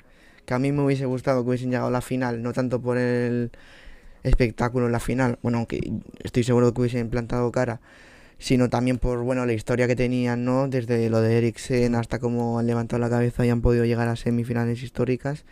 [0.45, 2.99] que a mí me hubiese gustado que hubiesen llegado a la final, no tanto por
[2.99, 3.51] el
[4.23, 7.81] espectáculo en la final, bueno, aunque estoy seguro que hubiesen plantado cara,
[8.39, 10.69] sino también por bueno la historia que tenían, ¿no?
[10.69, 14.17] Desde lo de Eriksen hasta cómo han levantado la cabeza y han podido llegar a
[14.17, 15.45] semifinales históricas.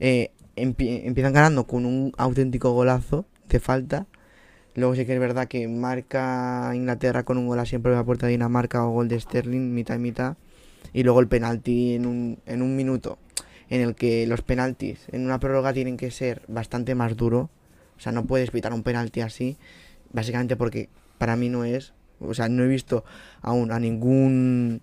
[0.00, 4.06] Eh, empiezan ganando con un auténtico golazo de falta.
[4.74, 8.26] Luego sí que es verdad que marca Inglaterra con un gol a siempre a puerta
[8.26, 10.36] de Dinamarca o gol de Sterling, mitad y mitad.
[10.92, 13.18] Y luego el penalti en un, en un minuto
[13.70, 17.50] en el que los penaltis en una prórroga tienen que ser bastante más duro.
[17.96, 19.56] O sea, no puedes pitar un penalti así,
[20.12, 23.04] básicamente porque para mí no es o sea, no he visto
[23.42, 24.82] aún a ningún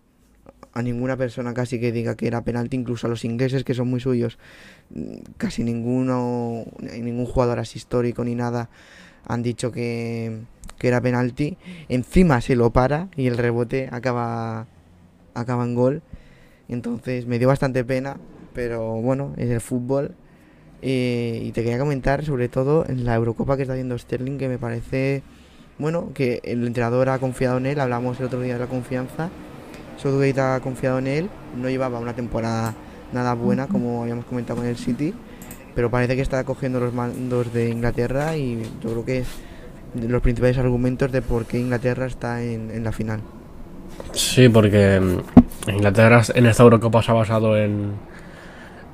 [0.73, 3.87] a ninguna persona casi que diga que era penalti, incluso a los ingleses que son
[3.89, 4.37] muy suyos,
[5.37, 8.69] casi ninguno, ningún jugador así histórico ni nada
[9.25, 10.41] han dicho que,
[10.77, 11.57] que era penalti.
[11.87, 14.67] Encima se lo para y el rebote acaba,
[15.33, 16.01] acaba en gol.
[16.67, 18.17] Entonces me dio bastante pena,
[18.53, 20.15] pero bueno, es el fútbol.
[20.81, 24.49] Eh, y te quería comentar sobre todo en la Eurocopa que está haciendo Sterling, que
[24.49, 25.23] me parece
[25.77, 29.29] bueno, que el entrenador ha confiado en él, hablamos el otro día de la confianza,
[29.97, 32.73] Southgate ha confiado en él, no llevaba una temporada
[33.13, 35.13] nada buena como habíamos comentado con el City,
[35.73, 39.27] pero parece que está cogiendo los mandos de Inglaterra y yo creo que es
[39.93, 43.21] de los principales argumentos de por qué Inglaterra está en, la final.
[44.13, 47.93] Sí, porque mm, Inglaterra en esta Eurocopa se ha basado en,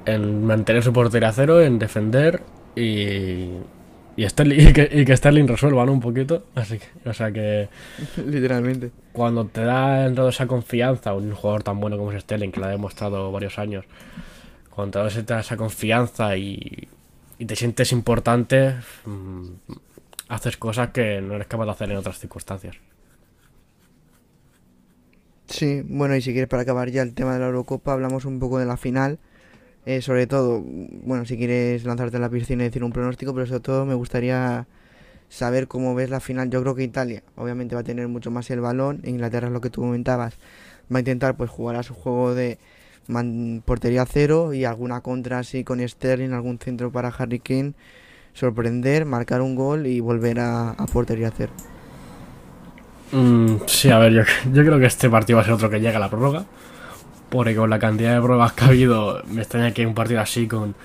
[0.05, 2.41] en mantener su portería a cero, en defender
[2.75, 3.49] y
[4.15, 6.45] y, y, que, y que Sterling resuelva un poquito.
[6.55, 7.69] Así que, o sea que.
[8.25, 8.91] Literalmente.
[9.13, 12.59] Cuando te da en toda esa confianza, un jugador tan bueno como es Sterling, que
[12.59, 13.85] lo ha demostrado varios años,
[14.69, 16.87] cuando te da esa confianza y,
[17.39, 19.47] y te sientes importante, mm,
[20.29, 22.75] haces cosas que no eres capaz de hacer en otras circunstancias.
[25.47, 28.39] Sí, bueno, y si quieres para acabar ya el tema de la Eurocopa, hablamos un
[28.39, 29.19] poco de la final
[29.85, 33.47] eh, sobre todo, bueno, si quieres lanzarte a la piscina y decir un pronóstico, pero
[33.47, 34.67] sobre todo me gustaría
[35.29, 36.49] saber cómo ves la final.
[36.49, 39.01] Yo creo que Italia, obviamente, va a tener mucho más el balón.
[39.05, 40.35] Inglaterra es lo que tú comentabas.
[40.93, 42.59] Va a intentar pues jugar a su juego de
[43.65, 47.73] portería cero y alguna contra así con Sterling, algún centro para Harry Kane,
[48.33, 51.51] sorprender, marcar un gol y volver a, portería cero.
[53.11, 54.21] Mm, sí, a ver, yo,
[54.53, 56.45] yo creo que este partido va a ser otro que llega a la prórroga.
[57.31, 60.47] Porque con la cantidad de pruebas que ha habido, me extraña que un partido así
[60.47, 60.75] con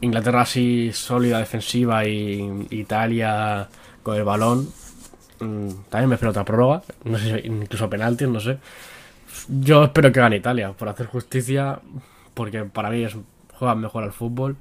[0.00, 3.68] Inglaterra así sólida defensiva y Italia
[4.02, 4.68] con el balón.
[5.38, 8.58] Mm, también me espero otra prórroga, no sé, incluso penaltis, no sé.
[9.48, 11.80] Yo espero que gane Italia, por hacer justicia,
[12.34, 13.16] porque para mí es,
[13.54, 14.56] juegan mejor al fútbol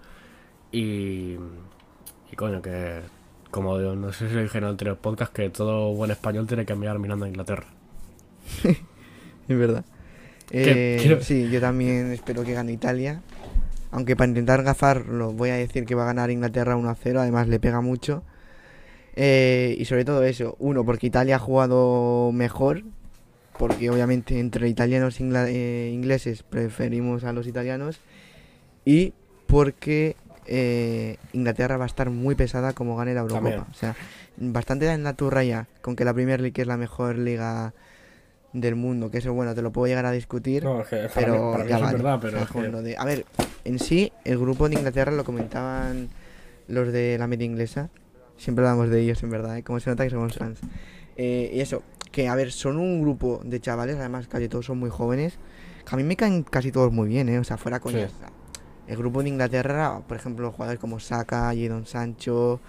[0.72, 1.36] y,
[2.36, 3.02] coño, que
[3.50, 6.66] como no sé si lo dije en el anterior podcast, que todo buen español tiene
[6.66, 7.66] que enviar mirando a Inglaterra.
[8.64, 9.84] es verdad.
[10.52, 13.22] Eh, sí, yo también espero que gane Italia.
[13.92, 17.60] Aunque para intentar gafarlo voy a decir que va a ganar Inglaterra 1-0, además le
[17.60, 18.24] pega mucho.
[19.16, 22.84] Eh, y sobre todo eso, uno, porque Italia ha jugado mejor,
[23.60, 28.00] porque obviamente entre italianos e ingleses preferimos a los italianos,
[28.86, 29.14] y
[29.48, 30.16] porque
[31.34, 33.68] Inglaterra va a estar muy pesada como gane la Eurocopa.
[33.70, 33.96] O sea,
[34.38, 37.74] bastante en la turra ya, con que la Premier League es la mejor liga
[38.54, 40.64] del mundo, que eso, bueno, te lo puedo llegar a discutir.
[40.64, 41.98] No, es que para pero mí, para mí ya eso vale.
[41.98, 43.26] es verdad, O pero sea, es con que- lo de- A ver,
[43.64, 46.10] en sí, el grupo de Inglaterra lo comentaban
[46.68, 47.90] los de la media inglesa.
[48.38, 49.64] Siempre hablamos de ellos, en verdad, ¿eh?
[49.64, 50.60] Como se nota que somos fans.
[51.16, 54.80] Eh, y eso, que a ver, son un grupo de chavales, además casi todos son
[54.80, 55.38] muy jóvenes.
[55.88, 57.40] que a mí me caen casi todos muy bien, ¿eh?
[57.40, 58.12] O sea, fuera coñas.
[58.12, 58.26] Sí.
[58.88, 62.60] El grupo de Inglaterra, por ejemplo, jugadores como Saka, Jadon Sancho,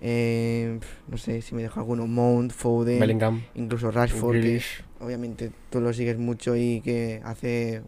[0.00, 4.84] eh, no sé si me dejo alguno, Mount, Foden, Bellingham, incluso Rashford, Grealish.
[5.00, 7.82] Obviamente tú lo sigues mucho y que hace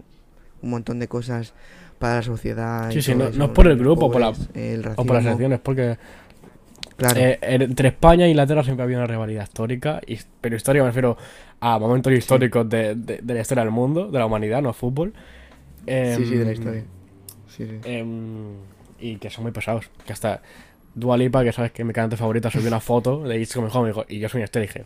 [0.62, 1.52] un montón de cosas
[1.98, 2.90] para la sociedad.
[2.90, 5.24] y Sí, sí, no- no es por el grupo, por la- el O por las
[5.26, 5.96] elecciones, porque
[6.96, 10.82] Claro, eh, entre España e Inglaterra siempre ha habido una rivalidad histórica, y- pero histórica
[10.82, 11.16] me refiero
[11.58, 15.14] a momentos históricos de, de- de la historia del mundo, de la humanidad, no fútbol.
[15.86, 16.84] sí, sí, de la Em, historia.
[17.48, 17.78] Sí, sí.
[17.84, 18.52] em,
[19.00, 19.88] y que son muy pesados.
[20.04, 20.42] Que hasta
[20.94, 23.92] Dua Lipa, que sabes que mi cantante favorita, subió una foto de It's Coming Home
[24.08, 24.84] y y yo soy un este, dije,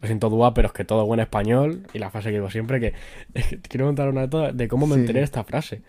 [0.00, 2.80] lo siento Dua, pero es que todo buen español, y la frase que digo siempre,
[2.80, 2.92] que
[3.34, 5.00] es que te quiero contar una anécdota de cómo me Sí.
[5.00, 5.82] enteré de esta frase.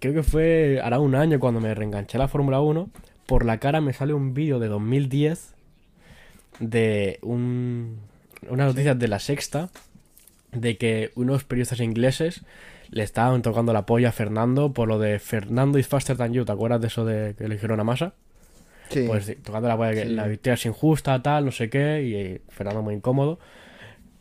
[0.00, 2.90] Creo que fue hará un año cuando me reenganché a la Fórmula 1,
[3.26, 5.54] por la cara me sale un vídeo de 2010
[6.60, 7.98] de un,
[8.48, 9.68] unas noticias de la sexta
[10.52, 12.42] de que unos periodistas ingleses
[12.90, 16.44] le estaban tocando la polla a Fernando por lo de Fernando is faster than you.
[16.44, 18.14] ¿Te acuerdas de eso de que le dijeron a Massa?
[18.90, 19.04] Sí.
[19.06, 20.08] Pues tocando la que Sí.
[20.10, 23.38] la victoria es injusta, tal, no sé qué, y Fernando muy incómodo.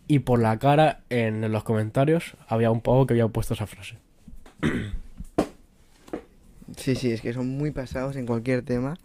[0.08, 3.98] Y por la cara en los comentarios había un poco que había puesto esa frase.
[6.78, 8.96] Sí, sí, es que son muy pasados en cualquier tema.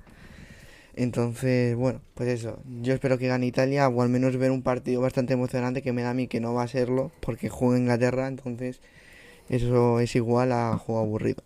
[0.96, 2.61] Entonces, bueno, pues eso.
[2.81, 6.03] Yo espero que gane Italia o al menos ver un partido bastante emocionante que me
[6.03, 8.81] da a mí que no va a serlo porque juega Inglaterra, entonces
[9.49, 11.42] eso es igual a juego aburrido.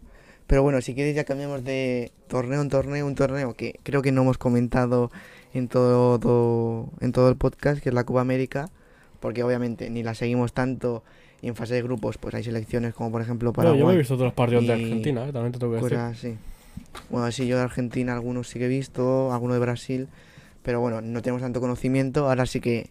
[0.47, 4.13] Pero bueno, si quieres ya cambiamos de torneo en torneo, un torneo que creo que
[4.13, 5.11] no hemos comentado
[5.55, 8.69] en todo, en todo el podcast, que es la Copa América,
[9.21, 11.03] porque obviamente ni la seguimos tanto
[11.41, 13.99] y en fase de grupos, pues hay selecciones como por ejemplo Bueno, yo me he
[13.99, 15.33] visto los partidos de Argentina, ¿eh?
[15.33, 16.17] también te tengo que decir.
[16.17, 16.37] Sí.
[17.11, 20.09] Bueno, sí, yo de Argentina algunos sí que he visto, algunos de Brasil,
[20.63, 22.29] pero bueno, no tenemos tanto conocimiento.
[22.29, 22.91] Ahora sí que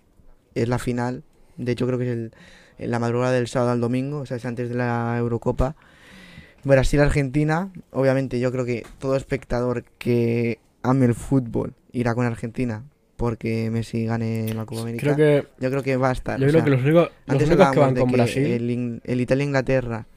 [0.54, 1.24] es la final.
[1.58, 2.32] De hecho, creo que es el,
[2.78, 5.76] la madrugada del sábado al domingo, o sea, es antes de la Eurocopa.
[6.64, 12.84] Brasil-Argentina, obviamente yo creo que todo espectador que ame el fútbol irá con Argentina
[13.18, 15.02] porque Messi gane la Copa América.
[15.04, 16.40] Creo que, Yo creo que va a estar.
[16.40, 18.70] yo creo sea, que los únicos, los antes únicos que van con que Brasil, el,
[18.72, 20.08] In- el Italia-Inglaterra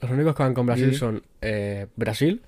[0.00, 0.96] los únicos que van con Brasil Sí.
[0.96, 2.42] son eh, Brasil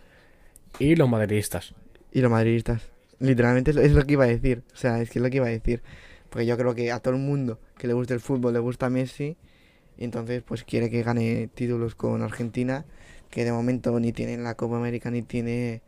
[0.81, 1.75] y los madridistas.
[2.13, 2.83] Y los madridistas.
[3.21, 4.63] Literalmente es, es lo que iba a decir.
[4.73, 5.83] O sea, es que es lo que iba a decir.
[6.31, 8.91] Porque yo creo que a todo el mundo que le guste el fútbol le gusta
[8.91, 9.37] Messi.
[9.97, 12.85] Y entonces, pues quiere que gane títulos con Argentina.
[13.35, 15.83] Que de momento ni tiene la Copa América ni tiene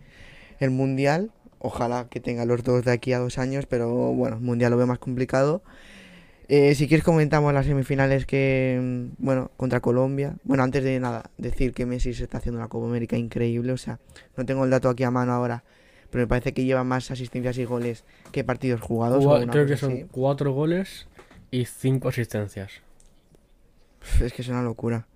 [0.58, 1.30] el Mundial.
[1.60, 3.66] Ojalá que tenga los dos de aquí a dos años.
[3.66, 5.62] Pero bueno, el Mundial lo veo más complicado.
[6.48, 10.34] Eh, si quieres comentamos las semifinales que, mm, bueno, contra Colombia.
[10.42, 13.70] Bueno, antes de nada, decir que Messi se está haciendo una Copa América increíble.
[13.72, 14.00] O sea,
[14.36, 15.62] no tengo el dato aquí a mano ahora,
[16.10, 19.24] pero me parece que lleva más asistencias y goles que partidos jugados.
[19.50, 20.06] creo que son así.
[20.10, 21.06] cuatro goles
[21.52, 22.82] y cinco asistencias.
[24.20, 25.06] Es que es una locura.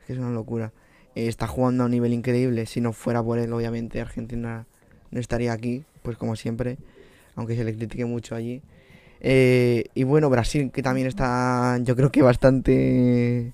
[0.00, 0.72] Es que es una locura.
[1.18, 2.64] Eh, está jugando a un nivel increíble.
[2.66, 4.66] Si no fuera por él, obviamente Argentina
[5.10, 6.78] no estaría aquí, pues como siempre,
[7.34, 8.62] aunque se le critique mucho allí.
[9.20, 13.52] Eh, y bueno, Brasil, que también está, yo creo que bastante.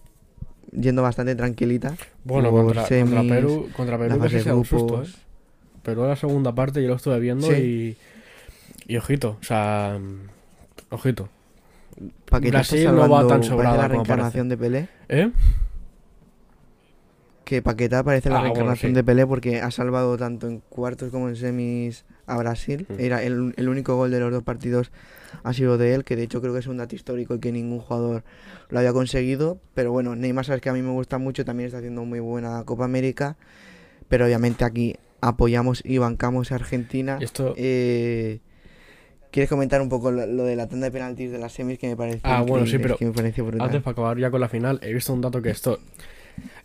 [0.72, 1.94] yendo bastante tranquilita.
[2.22, 5.02] Bueno, contra, Perú, contra Perú casi se un susto.
[5.02, 5.06] ¿eh?
[5.82, 7.96] Pero en la segunda parte yo lo estuve viendo Sí.
[8.86, 11.30] y, y ojito, o sea, mm, ojito.
[12.30, 14.88] Brasil no va tan sobrada la como reencarnación de Pelé.
[15.08, 15.30] ¿Eh?
[17.44, 18.96] Que Paquetá parece la Ah, bueno, reencarnación sí.
[18.96, 22.86] de Pelé porque ha salvado tanto en cuartos como en semis a Brasil.
[22.88, 23.00] Mm.
[23.00, 24.90] Era el, el único gol de los dos partidos
[25.42, 27.52] ha sido de él, que de hecho creo que es un dato histórico y que
[27.52, 28.22] ningún jugador
[28.70, 29.58] lo había conseguido.
[29.74, 32.62] Pero bueno, Neymar sabes que a mí me gusta mucho, también está haciendo muy buena
[32.64, 33.36] Copa América.
[34.08, 37.18] Pero obviamente aquí apoyamos y bancamos a Argentina.
[37.20, 38.40] Esto, Eh,
[39.30, 41.88] ¿Quieres comentar un poco lo, lo de la tanda de penaltis de las semis que
[41.88, 42.96] me pareció Ah, bueno, sí, pero
[43.58, 45.80] antes para acabar ya con la final, he visto un dato que esto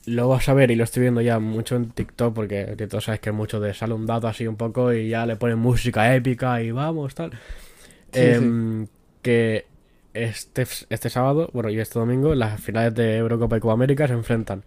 [0.06, 3.20] lo vas a ver y lo estoy viendo ya mucho en TikTok porque TikTok sabes
[3.20, 6.62] que mucho de sale un dato así un poco y ya le ponen música épica
[6.62, 7.32] y vamos, tal.
[8.12, 8.88] Sí, Em,
[9.22, 9.66] Que
[10.14, 14.14] este, este sábado, bueno, y este domingo, las finales de Eurocopa y Copa América se
[14.14, 14.64] enfrentan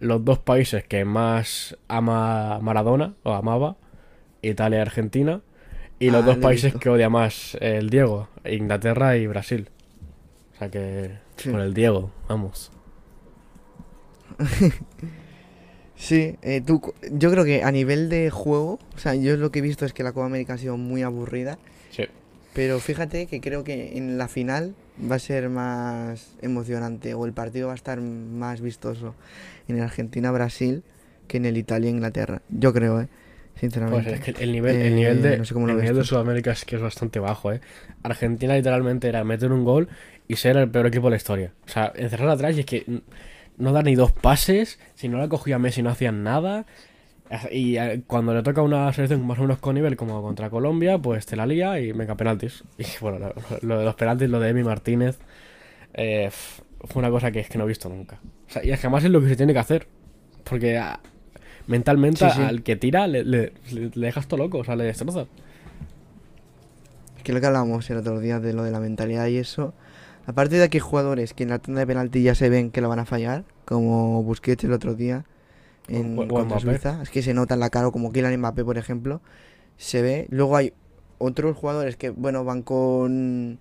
[0.00, 3.76] los dos países que más ama Maradona o amaba,
[4.42, 5.40] Italia y Argentina,
[5.98, 6.80] y los Ah, dos países visto.
[6.80, 9.70] que odia más el Diego, Inglaterra y Brasil.
[10.54, 11.50] O sea que Sí.
[11.50, 12.70] por el Diego, vamos.
[15.96, 19.60] Sí, eh, tú, yo creo que a nivel de juego, o sea, yo lo que
[19.60, 21.58] he visto es que la Copa América ha sido muy aburrida.
[21.90, 22.04] Sí.
[22.52, 24.74] Pero fíjate que creo que en la final
[25.10, 29.14] va a ser más emocionante o el partido va a estar más vistoso
[29.68, 30.82] en el Argentina-Brasil
[31.28, 32.42] que en el Italia-Inglaterra.
[32.48, 33.08] Yo creo, ¿eh?
[33.54, 34.10] Sinceramente.
[34.10, 35.96] Pues es que el nivel, el Eh, nivel, de, no sé cómo lo el nivel
[35.96, 36.04] de.
[36.04, 37.60] Sudamérica es que es bastante bajo, ¿eh?
[38.02, 39.88] Argentina literalmente era meter un gol
[40.26, 41.52] y ser el peor equipo de la historia.
[41.66, 42.84] O sea, encerrar atrás y es que
[43.58, 46.66] no da ni dos pases, si no la cogía Messi no hacían nada.
[47.50, 50.98] Y eh, cuando le toca una selección más o menos con nivel como contra Colombia,
[50.98, 52.62] pues te la lía y venga penaltis.
[52.78, 55.18] Y bueno, lo, lo de los penaltis, lo de Emi Martínez,
[55.94, 56.30] eh,
[56.84, 58.20] fue una cosa que es que no he visto nunca.
[58.48, 59.86] O sea, y es que además es lo que se tiene que hacer.
[60.44, 61.00] Porque ah,
[61.66, 62.42] mentalmente Sí, sí.
[62.42, 65.26] al que tira le, le- le- le dejas todo loco, o sea, le destrozas.
[67.22, 69.72] que lo que hablábamos el otro día de lo de la mentalidad y eso.
[70.26, 72.88] Aparte de hay jugadores que en la tanda de penalti ya se ven que lo
[72.88, 75.24] van a fallar, como Busquets el otro día
[75.88, 76.60] en O- contra.
[76.60, 79.20] Suiza, es que se nota en la cara, como Kylian Mbappé, por ejemplo,
[79.76, 80.26] se ve.
[80.30, 80.72] Luego hay
[81.18, 83.58] otros jugadores que, bueno, van con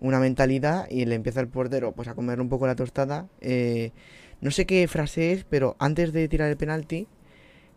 [0.00, 3.26] una mentalidad y le empieza el portero pues a comer un poco la tostada.
[3.40, 3.92] Eh,
[4.42, 7.08] no sé qué frase es, pero antes de tirar el penalti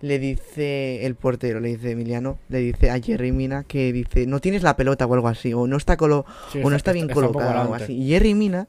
[0.02, 4.40] le dice el portero, le dice Emiliano, le dice a Jerry Mina que dice, no
[4.40, 7.08] tienes la pelota o algo así, o no está colo Sí, o no está bien
[7.08, 7.94] poco colocada o algo así.
[7.94, 8.68] Y Jerry Mina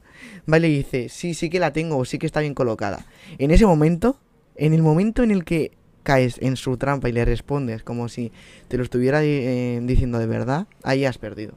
[0.51, 3.05] va y le dice, sí, sí que la tengo, o sí que está bien colocada.
[3.37, 4.17] En ese momento,
[4.55, 5.71] en el momento en el que
[6.03, 8.31] caes en su trampa y le respondes como si
[8.67, 11.53] te lo estuviera eh, diciendo de verdad, ahí has perdido.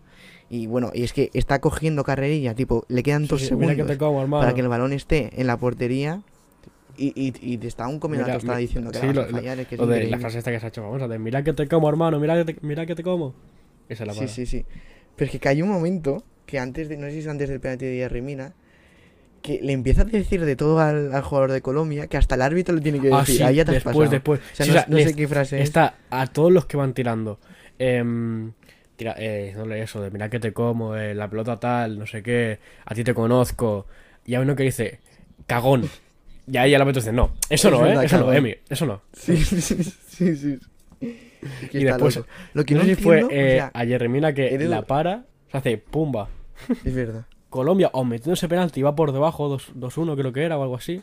[0.51, 3.75] Y bueno, y es que está cogiendo carrerilla, tipo, le quedan Sí, dos sí, segundos
[3.75, 6.21] que para que el balón esté en la portería
[6.97, 9.27] y, y, y te está Mira, la tostada mi- diciendo que sí, lo- a
[9.61, 11.43] es que es Lo de la frase esta que se ha hecho famosa, de mira
[11.43, 13.35] que te como, hermano, mira que te, mira que te como.
[13.89, 14.35] Esa es la Sí, palabra.
[14.35, 14.65] sí, sí.
[15.17, 17.61] Pero es que cayó un momento que antes de, no sé si es antes del
[17.61, 18.55] penalti de Jerry Mina,
[19.43, 22.43] que le empieza a decir de todo al, al jugador de Colombia que hasta el
[22.43, 24.11] árbitro le tiene que Ah, decir, sí, ahí ya te has después, pasado".
[24.11, 24.41] después.
[24.41, 25.71] O sea, Sí, no, o sea, no sé qué frase es.
[25.71, 27.41] Está a todos los que van tirando.
[27.79, 28.53] em,
[28.97, 32.07] tira, eh, no le eso, de mira que te como, eh, la pelota tal, no
[32.07, 33.87] sé qué, a ti te conozco.
[34.25, 35.01] Y hay uno que dice,
[35.47, 35.91] cagón.
[36.47, 38.33] Y ahí ya la meto dice, no, eso Es no, eh, eso no.
[38.33, 39.01] Emi, eso no.
[39.13, 40.59] Sí, sí, sí, sí,
[41.73, 42.21] Y después.
[42.53, 46.29] Lo que no sé si fue eh, a Jeremina que la para, se hace pumba.
[46.85, 47.27] es verdad.
[47.49, 51.03] Colombia, o metiéndose penalti, va por debajo, 2 2-1 creo que era o algo así.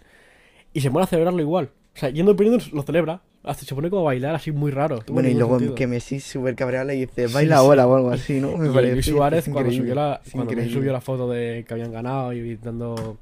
[0.74, 1.72] Y se pone a celebrarlo igual.
[1.96, 3.22] O sea, yendo perdiendo lo celebra.
[3.44, 5.00] Hasta se pone como a bailar así muy raro.
[5.08, 5.76] Bueno, y luego sentido.
[5.76, 7.66] que Messi súper cabreado le dice, baila sí.
[7.66, 8.56] o algo así, ¿no?
[8.58, 11.92] Me y parece Luis Suárez, cuando, subió la, cuando subió la foto de que habían
[11.92, 13.18] ganado y dando,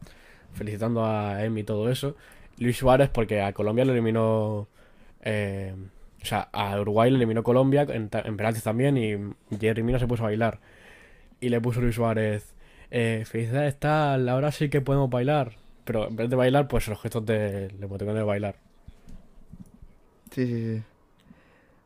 [0.59, 2.15] felicitando a Emi y todo eso,
[2.59, 4.67] Luis Suárez, porque a Colombia lo eliminó.
[5.21, 5.73] eh,
[6.21, 9.15] o sea, a Uruguay lo eliminó Colombia en, en penaltis también y
[9.59, 10.59] Jerry Mina se puso a bailar.
[11.41, 12.53] Y le puso Luis Suárez:
[12.91, 15.57] eh, Felicidades, tal, ahora sí que podemos bailar.
[15.85, 18.57] Pero en vez de bailar, pues los gestos de, le de bailar.
[20.31, 20.83] Sí, sí, sí.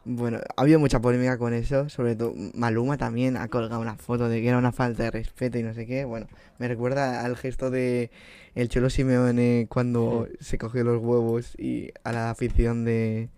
[0.05, 4.27] Bueno, ha habido mucha polémica con eso, sobre todo Maluma también ha colgado una foto
[4.27, 6.03] de que era una falta de respeto y no sé qué.
[6.03, 6.27] Bueno,
[6.59, 8.11] me recuerda al gesto de
[8.53, 13.29] el Cholo Simeone cuando se cogió los huevos y a la afición de,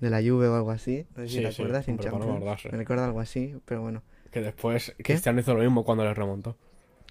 [0.00, 1.06] de la Juve o algo así.
[1.16, 2.24] No sé si Sí, te sí, acuerdas en Champions.
[2.24, 2.68] acordarse.
[2.72, 4.02] Me recuerda algo así, pero bueno.
[4.32, 6.56] Que después Cristiano hizo lo mismo cuando le remontó.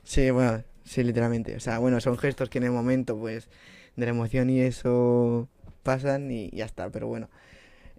[0.04, 1.56] Sí, bueno, sí, literalmente.
[1.56, 3.49] O sea, bueno, son gestos que en el momento, pues,
[3.95, 5.47] de la emoción y eso
[5.84, 6.89] pasan y ya está.
[6.89, 7.30] Pero bueno,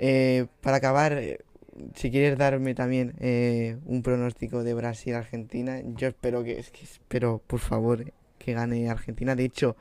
[0.05, 1.39] Eh, para acabar, eh,
[1.95, 7.41] si quieres darme también eh, un pronóstico de Brasil-Argentina, yo espero que, es que espero,
[7.47, 9.37] por favor, que gane Argentina.
[9.37, 9.77] De hecho,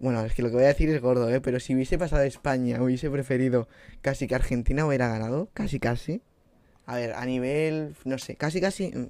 [0.00, 1.42] bueno, es que lo que voy a decir es gordo, ¿eh?
[1.42, 3.68] Pero si hubiese pasado España, hubiese preferido
[4.00, 6.22] casi que Argentina hubiera ganado, casi casi.
[6.86, 9.08] A ver, a nivel, no sé, casi casi, mm,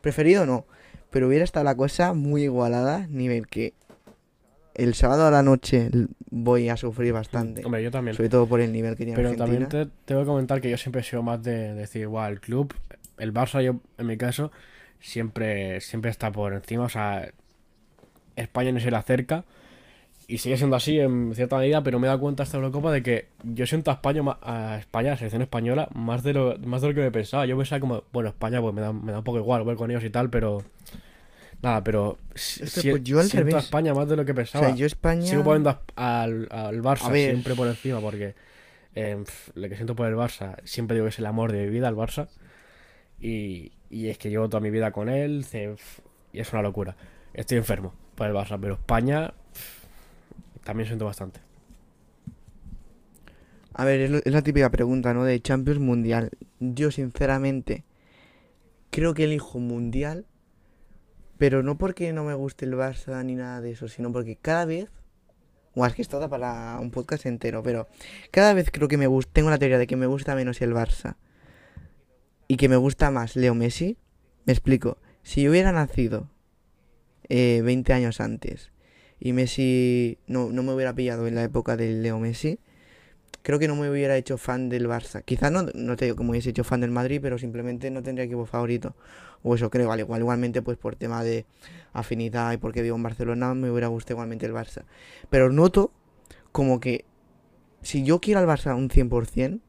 [0.00, 0.64] preferido no,
[1.10, 3.74] pero hubiera estado la cosa muy igualada, nivel que
[4.74, 5.90] el sábado a la noche
[6.30, 8.16] voy a sufrir bastante, Hombre, yo también.
[8.16, 9.68] sobre todo por el nivel que tiene Pero Argentina.
[9.68, 12.40] también te tengo que comentar que yo siempre he sido más de decir, guau, el
[12.40, 12.74] club,
[13.18, 14.50] el Barça, yo en mi caso,
[15.00, 16.84] siempre, siempre está por encima.
[16.84, 17.30] O sea,
[18.36, 19.44] España ni se le acerca.
[20.28, 23.02] Y sigue siendo así en cierta medida, pero me he dado cuenta esta Eurocopa de
[23.02, 26.80] que yo siento a España, a España, a la selección española, más de lo, más
[26.80, 27.44] de lo que me pensaba.
[27.44, 29.90] Yo pensaba como, bueno, España pues me da, me da un poco igual ver con
[29.90, 30.62] ellos y tal, pero.
[31.62, 32.18] Nada, pero.
[32.34, 33.60] si- Es que, si- pues, yo al siento a.
[33.60, 34.66] España más de lo que O pensaba.
[34.66, 35.22] sea, yo España...
[35.26, 38.34] Sigo poniendo a- al, al Barça siempre por encima porque
[38.94, 41.64] eh, pf, lo que siento por el Barça, siempre digo que es el amor de
[41.64, 42.28] mi vida, el Barça.
[43.20, 45.46] Y, y es que llevo toda mi vida con él
[46.32, 46.96] y es una locura.
[47.32, 49.32] Estoy enfermo por el Barça, pero España
[50.64, 51.40] también siento bastante.
[53.74, 55.24] A ver, es, lo- es la típica pregunta, ¿no?
[55.24, 56.30] De Champions Mundial.
[56.60, 57.84] Yo, sinceramente,
[58.90, 60.26] creo que elijo Mundial,
[61.42, 64.64] pero no porque no me guste el Barça ni nada de eso, sino porque cada
[64.64, 64.88] vez,
[65.74, 67.88] o es que esto da para un podcast entero, pero
[68.30, 70.72] cada vez creo que me gusta, tengo la teoría de que me gusta menos el
[70.72, 71.16] Barça
[72.46, 73.98] y que me gusta más Leo Messi
[74.44, 74.98] Me explico.
[75.24, 76.30] Si yo hubiera nacido
[77.28, 78.70] eh, 20 años antes
[79.18, 82.60] y Messi no, no me hubiera pillado en la época del Leo Messi,
[83.42, 85.22] creo que no me hubiera hecho fan del Barça.
[85.24, 88.24] Quizás no, no te digo como hubiese hecho fan del Madrid, pero simplemente no tendría
[88.26, 88.94] equipo favorito.
[89.42, 91.46] O eso creo, al igual, igualmente pues por tema de
[91.92, 94.84] afinidad y porque vivo en Barcelona me hubiera gustado igualmente el Barça.
[95.30, 95.92] Pero noto
[96.52, 97.04] como que
[97.82, 99.60] si yo quiero al Barça un 100%,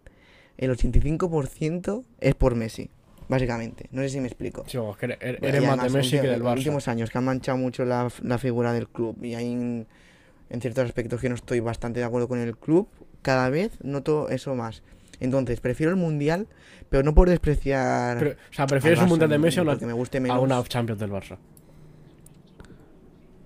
[0.57, 2.89] el 85% es por Messi.
[3.30, 4.64] Básicamente, no sé si me explico.
[4.68, 6.57] Sí, vamos, que eres, más de Messi que del los Barça.
[6.57, 9.88] últimos años que han manchado mucho la, la figura del club y hay en,
[10.49, 12.88] en ciertos aspectos que no estoy bastante de acuerdo con el club,
[13.24, 14.84] cada vez noto eso más.
[15.19, 16.47] Entonces, prefiero el mundial,
[16.89, 18.19] pero no por despreciar.
[18.19, 20.43] Pero, o sea, ¿prefieres un mundial de Messi a una, me guste a menos.
[20.43, 21.38] una Champions del Barça?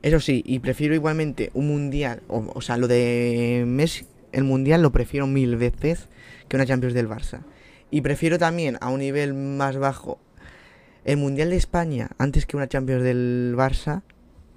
[0.02, 4.82] Eso sí, y prefiero igualmente un mundial, o, o sea, lo de Messi, el mundial
[4.82, 6.10] lo prefiero mil veces
[6.48, 7.42] que una Champions del Barça.
[7.90, 10.20] Y prefiero también a un nivel más bajo
[11.06, 14.04] el mundial de España antes que una Champions del Barça.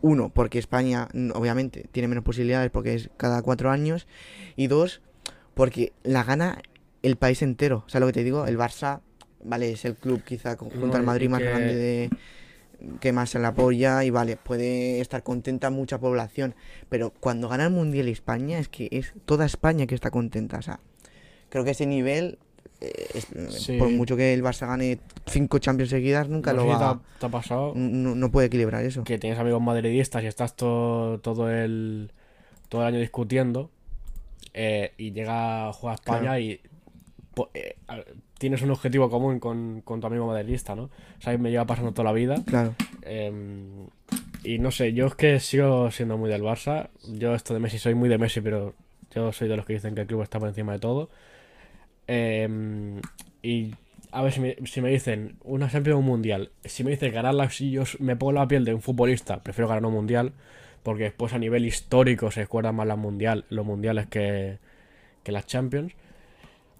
[0.02, 4.06] Uno, porque España obviamente tiene menos posibilidades porque es cada cuatro años.
[4.56, 5.00] Y dos,
[5.54, 6.60] porque la gana
[7.02, 7.84] el país entero.
[7.86, 9.00] O sea, lo que te digo, el Barça,
[9.44, 12.10] vale, es el club quizá junto No, al Madrid más que- grande de,
[13.00, 16.54] que más se la apoya y vale, puede estar contenta mucha población,
[16.88, 20.62] pero cuando gana el Mundial España es que es toda España que está contenta, o
[20.62, 20.80] sea,
[21.50, 22.38] creo que ese nivel,
[22.80, 23.76] eh, es- Sí.
[23.78, 27.28] por mucho que el Barça gane cinco Champions seguidas, nunca No lo va, te ha
[27.28, 29.04] pasado no, no puede equilibrar eso.
[29.04, 32.12] que tienes amigos madridistas y estás todo, todo el
[32.70, 33.70] todo el año discutiendo
[34.54, 36.38] eh, y llega juega España Claro.
[36.40, 36.60] y
[37.34, 38.00] po- eh, a-
[38.38, 40.84] tienes un objetivo común con, con tu amigo madridista, ¿no?
[40.84, 40.90] O
[41.20, 42.36] sea, me lleva pasando toda la vida.
[42.46, 43.86] Claro, Em,
[44.44, 46.88] y no sé, yo es que sigo siendo muy del Barça.
[47.06, 48.74] Yo esto de Messi soy muy de Messi, pero
[49.14, 51.10] yo soy de los que dicen que el club está por encima de todo.
[52.06, 53.00] Em,
[53.42, 53.74] y
[54.12, 56.50] a ver si me, si me dicen una Champions un Mundial.
[56.64, 59.84] Si me dicen ganarla, si yo me pongo la piel de un futbolista, prefiero ganar
[59.86, 60.32] un Mundial.
[60.82, 64.58] Porque después a nivel histórico se recuerdan más las mundial, los mundiales que,
[65.22, 65.92] que las Champions.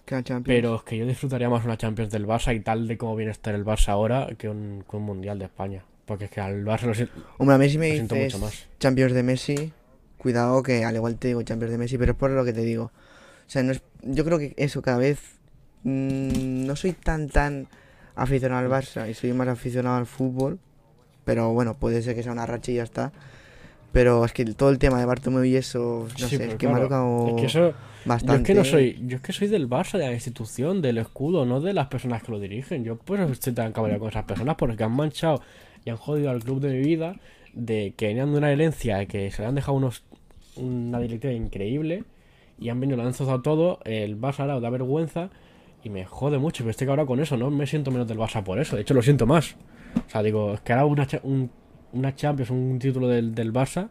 [0.07, 0.43] la.
[0.45, 3.31] Pero es que yo disfrutaría más una Champions del Barça y tal de cómo viene
[3.31, 5.85] a estar el Barça ahora que un, que un Mundial de España.
[6.07, 8.67] Porque es que al Barça lo siento, Hombre, a mí si me dices mucho más.
[8.81, 9.73] Champions de Messi,
[10.19, 12.63] cuidado que al igual te digo Champions de Messi, pero es por lo que te
[12.63, 12.85] digo.
[12.85, 15.21] O sea, no es, yo creo que eso cada vez
[15.85, 17.69] mm, no soy tan tan
[18.17, 20.59] aficionado al Barça y soy más aficionado al fútbol,
[21.25, 23.13] pero bueno, puede ser que sea una racha y ya está.
[23.93, 26.69] Pero es que todo el tema de Bartomeu y eso, no Sí, sé, es que
[26.69, 27.75] me ha claro, tocado Es que eso,
[28.05, 28.33] bastante.
[28.33, 30.99] yo es que no soy, yo es que soy del Barça, de la institución, del
[30.99, 32.85] escudo, no de las personas que lo dirigen.
[32.85, 35.43] Yo pues estoy tan cabreado con esas personas porque han manchado
[35.85, 37.17] y han jodido al club de mi vida,
[37.53, 40.05] de que venían de una herencia, que se le han dejado unos
[40.57, 42.05] una directiva increíble
[42.59, 45.31] y han venido, lo han enzarzado todo, el Barça ahora da vergüenza
[45.83, 48.43] y me jode mucho, pero estoy cabreado con eso, no me siento menos del Barça
[48.45, 49.57] por eso, de hecho lo siento más.
[50.07, 51.51] O sea, digo, es que ahora una, un,
[51.93, 53.89] una Champions, un título del, del Barça,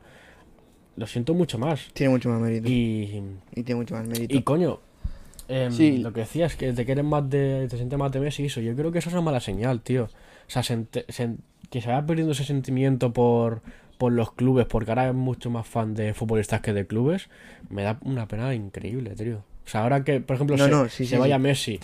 [0.95, 1.89] lo siento mucho más.
[1.93, 2.67] Tiene mucho más mérito.
[2.67, 3.23] Y,
[3.55, 4.35] Y, tiene mucho más mérito.
[4.35, 4.79] y coño,
[5.47, 5.97] em, Sí.
[5.97, 8.61] lo que decías, que te quieren más de, te sientes más de Messi y eso,
[8.61, 10.03] yo creo que eso es una mala señal, tío.
[10.05, 13.61] O sea, que se vaya perdiendo ese sentimiento por,
[13.97, 17.29] por los clubes, porque ahora es mucho más fan de futbolistas que de clubes,
[17.69, 19.43] me da una pena increíble, tío.
[19.69, 21.41] O sea, ahora que, por ejemplo, No, se, no, sí, se sí, vaya sí.
[21.43, 21.77] Messi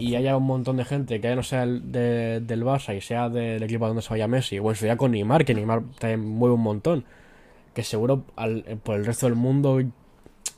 [0.00, 3.02] y haya un montón de gente que ya no sea el de- del Barça y
[3.02, 5.54] sea del equipo a donde se vaya Messi, o en su día con Neymar, que
[5.54, 7.04] Neymar también mueve un montón,
[7.74, 9.82] que seguro al- por el resto del mundo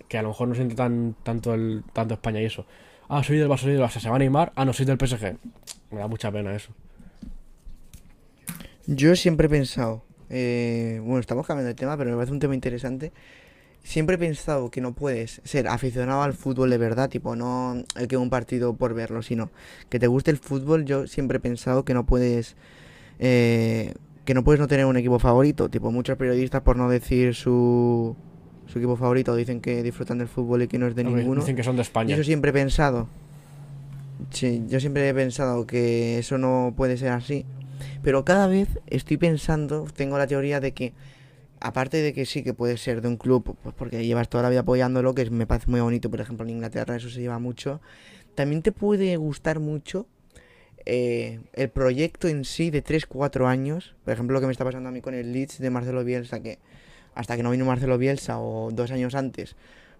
[0.06, 2.64] que a lo mejor no siente tan tanto el tanto España y eso.
[3.08, 5.36] Ah, soy del Barça, soy del Barça, se va Neymar, ah, no, soy del PSG.
[5.90, 6.70] Me da mucha pena eso.
[8.86, 12.54] Yo siempre he pensado, eh, bueno, estamos cambiando de tema, pero me parece un tema
[12.54, 13.12] interesante.
[13.82, 18.06] Siempre he pensado que no puedes ser aficionado al fútbol de verdad, tipo, no el
[18.06, 19.50] que un partido por verlo, sino
[19.88, 20.84] que te guste el fútbol.
[20.84, 22.54] Yo siempre he pensado que no puedes,
[23.18, 23.94] eh,
[24.26, 25.70] que no puedes no tener un equipo favorito.
[25.70, 28.14] Tipo, muchos periodistas, por no decir su,
[28.66, 31.40] su equipo favorito, dicen que disfrutan del fútbol y que no es de Hombre, ninguno.
[31.40, 32.14] Dicen que son de Y España.
[32.14, 33.08] eso siempre he pensado.
[34.30, 37.46] Sí, yo siempre he pensado que eso no puede ser así.
[38.02, 40.92] Pero cada vez estoy pensando, tengo la teoría de que,
[41.60, 44.50] aparte de que sí que puede ser de un club, pues porque llevas toda la
[44.50, 47.80] vida apoyándolo, que me parece muy bonito, por ejemplo en Inglaterra eso se lleva mucho,
[48.34, 50.06] también te puede gustar mucho
[50.86, 53.94] eh, el proyecto en sí de 3-4 años.
[54.04, 56.40] Por ejemplo lo que me está pasando a mí con el Leeds de Marcelo Bielsa,
[56.40, 56.58] que
[57.14, 59.56] hasta que no vino Marcelo Bielsa o dos años antes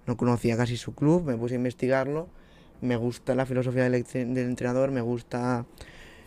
[0.06, 2.28] no conocía casi su club, me puse a investigarlo,
[2.80, 5.66] me gusta la filosofía del entrenador, me gusta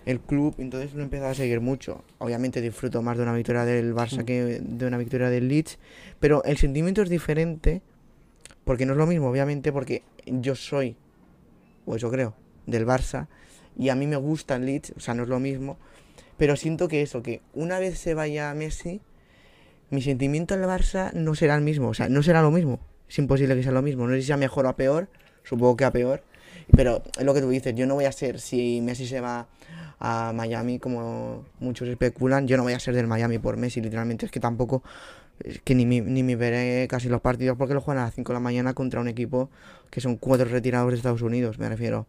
[0.05, 2.03] el club, entonces lo he empezado a seguir mucho.
[2.17, 4.25] Obviamente disfruto más de una victoria del Barça Mm.
[4.25, 5.77] que de una victoria del Leeds,
[6.19, 7.81] pero el sentimiento es diferente,
[8.63, 10.95] porque no es lo mismo, obviamente, porque yo soy,
[11.85, 12.33] o eso creo,
[12.65, 13.27] del Barça,
[13.77, 15.77] y a mí me gusta el Leeds, o sea, no es lo mismo,
[16.37, 18.99] Pero siento que eso, que una vez se vaya Messi,
[19.91, 21.89] mi sentimiento al Barça no será el mismo.
[21.89, 22.79] O sea, no será lo mismo.
[23.07, 24.07] Es imposible que sea lo mismo.
[24.07, 25.07] No sé si sea mejor o a peor.
[25.43, 26.23] Supongo que a peor.
[26.75, 27.75] Pero es lo que tú dices.
[27.75, 29.49] Yo no voy a ser, si Messi se va
[30.03, 34.25] a Miami, como muchos especulan, yo no voy a ser del Miami por Messi, literalmente.
[34.25, 34.81] Es que tampoco,
[35.43, 38.31] es que ni, ni me veré casi los partidos porque lo juegan a las 5
[38.31, 39.49] de la mañana contra un equipo
[39.91, 42.07] que son cuatro retirados de Estados Unidos, me refiero.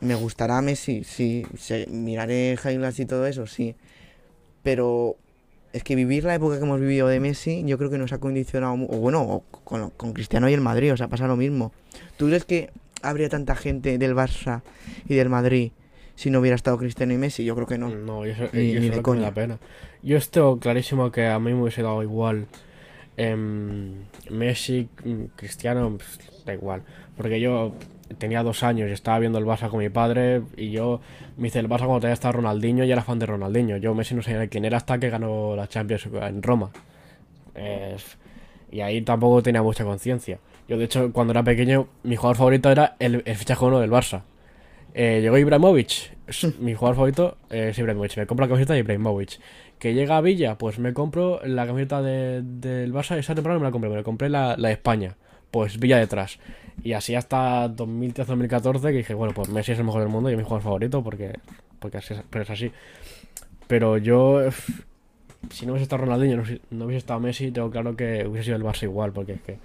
[0.00, 1.44] Me gustará Messi, sí.
[1.58, 3.74] Se- miraré highlights y todo eso, sí.
[4.62, 5.16] Pero
[5.72, 8.18] es que vivir la época que hemos vivido de Messi, yo creo que nos ha
[8.18, 11.72] condicionado, o bueno, con, con Cristiano y el Madrid, o sea, pasa lo mismo.
[12.16, 12.70] ¿Tú crees que
[13.02, 14.62] habría tanta gente del Barça
[15.06, 15.72] y del Madrid
[16.18, 17.44] si no hubiera estado Cristiano y Messi?
[17.44, 17.88] Yo creo que no.
[17.90, 19.22] No, y eso, Ni- y eso ni es de lo que me coña.
[19.22, 19.58] da pena.
[20.02, 22.46] Yo estoy clarísimo que a mí me hubiese dado igual
[23.16, 23.94] em,
[24.30, 26.82] Messi, mm, Cristiano, pues, da igual.
[27.16, 27.72] Porque yo
[28.18, 31.00] tenía dos años y estaba viendo el Barça con mi padre y yo
[31.36, 33.76] me hice el Barça cuando todavía estaba Ronaldinho y era fan de Ronaldinho.
[33.76, 36.70] Yo Messi no sabía quién era hasta que ganó la Champions en Roma.
[38.70, 40.38] Y ahí tampoco tenía mucha conciencia.
[40.68, 43.90] Yo, de hecho, cuando era pequeño, mi jugador favorito era el, el fichaje uno del
[43.90, 44.22] Barça.
[45.00, 48.16] Eh, llegó Ibrahimovic, es mi jugador favorito eh, es Ibrahimovic.
[48.16, 49.38] Me compro la camiseta de Ibrahimovic.
[49.78, 53.16] Que llega a Villa, pues me compro la camiseta de- del Barça.
[53.16, 55.14] Esa temporada no me la compré, me la compré la, la de España.
[55.52, 56.40] Pues Villa detrás.
[56.82, 60.32] Y así hasta 2013-2014 que dije, bueno, pues Messi es el mejor del mundo y
[60.32, 61.38] es mi jugador favorito porque,
[61.78, 62.72] porque así es, pero es así.
[63.68, 64.40] Pero yo,
[65.50, 68.46] si no hubiese estado Ronaldinho, no, hubiese- no hubiese estado Messi, tengo claro que hubiese
[68.46, 69.58] sido el Barça igual, porque es que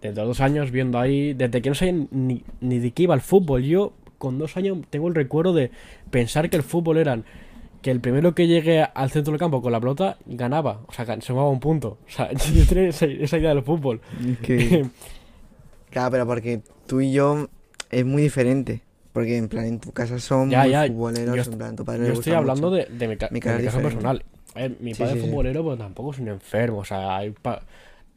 [0.00, 3.14] desde los dos años viendo ahí, desde que no sabía ni, ni de qué iba
[3.16, 5.72] el fútbol, yo con dos años tengo el recuerdo de
[6.12, 7.24] pensar que el fútbol eran
[7.82, 11.06] que el primero que llegue al centro del campo con la pelota ganaba, o sea,
[11.06, 11.96] se sumaba un punto.
[12.06, 14.00] O sea, yo tenía esa, esa idea del fútbol.
[14.42, 14.86] Que-
[15.90, 17.48] Claro, pero porque tú y yo
[17.90, 18.82] es muy diferente.
[19.12, 21.84] Porque en plan, en tu casa son Ya, muy ya, futboleros, yo en plan, tu
[21.84, 22.88] padre Yo estoy hablando mucho.
[22.88, 24.24] de, de mi, ca- Mi de mi caso personal.
[24.54, 25.26] Ver, mi Sí, padre sí, sí.
[25.26, 26.78] futbolero, pues tampoco es un enfermo.
[26.78, 27.62] O sea, hay pa-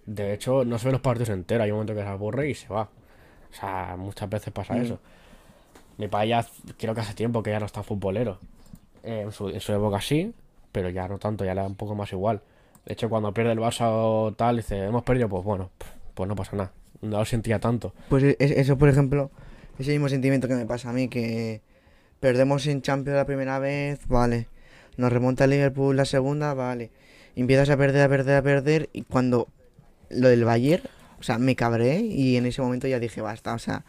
[0.06, 1.64] de hecho, no se ve los partidos enteros.
[1.66, 2.82] Hay un momento que se aburre y se va.
[2.84, 4.82] O sea, muchas veces pasa Mm.
[4.84, 5.00] eso.
[5.98, 8.40] Mi padre ya, creo que hace tiempo que ya no está futbolero.
[9.04, 10.34] Eh, en, su, en época sí,
[10.72, 12.42] pero ya no tanto, ya le da un poco más igual.
[12.86, 15.70] De hecho, cuando pierde el Barça o tal, dice, hemos perdido, pues bueno,
[16.14, 16.72] pues no pasa nada.
[17.02, 17.94] No lo sentía tanto.
[18.10, 19.30] Pues e- es- eso, por ejemplo,
[19.80, 21.62] ese mismo sentimiento que me pasa a mí, que
[22.20, 24.48] perdemos en Champions la primera vez, vale.
[24.98, 26.92] Nos remonta el Liverpool la segunda, vale.
[27.36, 28.90] Empiezas a perder, a perder, a perder.
[28.94, 29.48] Y cuando
[30.10, 30.84] lo del Bayern,
[31.20, 33.54] o sea, me cabré y en ese momento ya dije, basta.
[33.54, 33.84] O sea,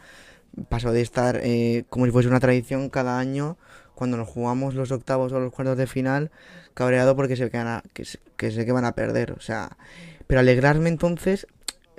[0.69, 3.57] pasó de estar eh, como si fuese una tradición cada año,
[3.95, 6.31] cuando nos jugamos los octavos o los cuartos de final,
[6.73, 8.03] cabreado porque sé que, van a- que,
[8.37, 9.31] que sé que van a perder.
[9.33, 9.77] O sea,
[10.27, 11.47] pero alegrarme entonces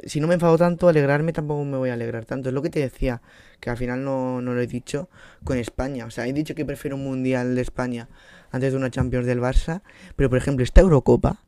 [0.05, 2.49] si no me enfado tanto, alegrarme tampoco me voy a alegrar tanto.
[2.51, 3.23] Es lo que te decía,
[3.61, 5.09] que al final no, no lo he dicho
[5.45, 6.05] con España.
[6.05, 8.09] O sea, he dicho que prefiero un mundial de España
[8.51, 9.83] antes de una Champions del Barça.
[10.15, 11.43] Pero por ejemplo, esta Eurocopa,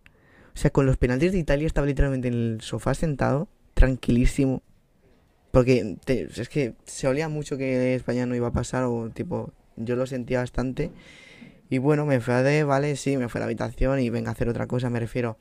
[0.55, 4.63] o sea, con los penaltis de Italia estaba literalmente en el sofá sentado, tranquilísimo.
[5.51, 9.53] Porque te- es que se olía mucho que España no iba a pasar, o tipo,
[9.77, 10.91] yo lo sentía bastante.
[11.71, 14.49] Y bueno, me enfadé, vale, sí, me fui a la habitación y venga a hacer
[14.49, 15.37] otra cosa, me refiero.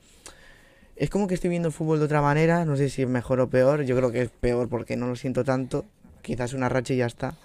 [0.96, 3.40] Es como que estoy viendo el fútbol de otra manera, no sé si es mejor
[3.40, 5.84] o peor, yo creo que es peor porque no lo siento tanto,
[6.22, 7.36] quizás una racha y ya está,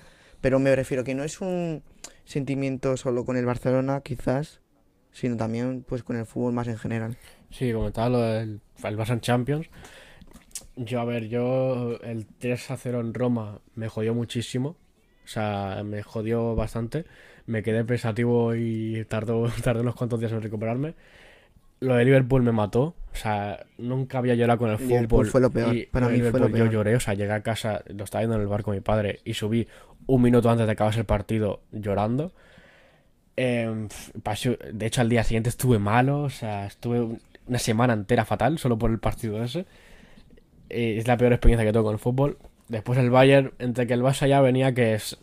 [0.42, 1.84] pero me refiero que no es un
[2.26, 4.60] sentimiento solo con el Barcelona, quizás,
[5.12, 7.16] sino también pues con el fútbol más en general.
[7.52, 9.68] Sí, comentaba lo del el Barça Champions.
[10.76, 14.70] Yo, a ver, yo el 3 a 0 en Roma me jodió muchísimo.
[15.26, 17.06] O sea, me jodió bastante.
[17.46, 20.96] Me quedé pensativo y tardó, tardé unos cuantos días en recuperarme.
[21.80, 22.96] Lo de Liverpool me mató.
[23.12, 25.26] O sea, nunca había llorado con el Liverpool fútbol.
[25.28, 26.72] fue lo peor, Y para mí fue lo Liverpool yo peor.
[26.74, 26.96] lloré.
[26.96, 29.34] O sea, llegué a casa, lo estaba viendo en el bar con mi padre y
[29.36, 29.68] subí
[30.08, 32.32] un minuto antes de acabarse el partido llorando.
[33.36, 33.88] Em,
[34.74, 38.58] de hecho, al día siguiente estuve malo, o sea, estuve un- una semana entera fatal
[38.60, 39.66] solo por el partido ese.
[40.74, 42.38] Eh, es la peor experiencia que tengo con el fútbol.
[42.68, 45.18] Después el Bayern, entre que el Barça ya venía que es...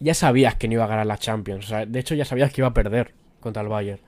[0.00, 2.52] Ya sabías que no iba a ganar la Champions, o sea, de hecho ya sabías
[2.52, 4.00] que iba a perder contra el Bayern.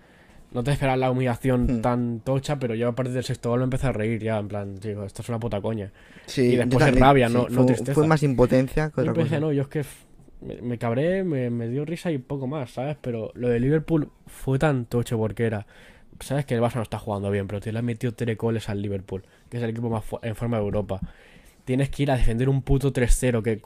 [0.52, 1.80] No te esperas la humillación Hmm.
[1.82, 4.48] tan tocha, pero yo a partir del sexto gol me empecé a reír ya, en
[4.48, 5.92] plan, digo, esto es una puta coña.
[6.26, 7.94] Sí, Y después es también, rabia, no- no fue, tristeza.
[7.94, 9.40] fue más impotencia que Yo pensé, cosa.
[9.40, 9.84] no, yo es que
[10.62, 12.96] me cabré, me, me dio risa y poco más, ¿sabes?
[13.00, 15.66] Pero lo de Liverpool fue tan tocho porque era.
[16.20, 18.68] Sabes que el Barça no está jugando bien, pero te le has metido tres goles
[18.68, 21.00] al Liverpool, que es el equipo más en forma de Europa.
[21.64, 23.60] Tienes que ir a defender un puto 3-0, que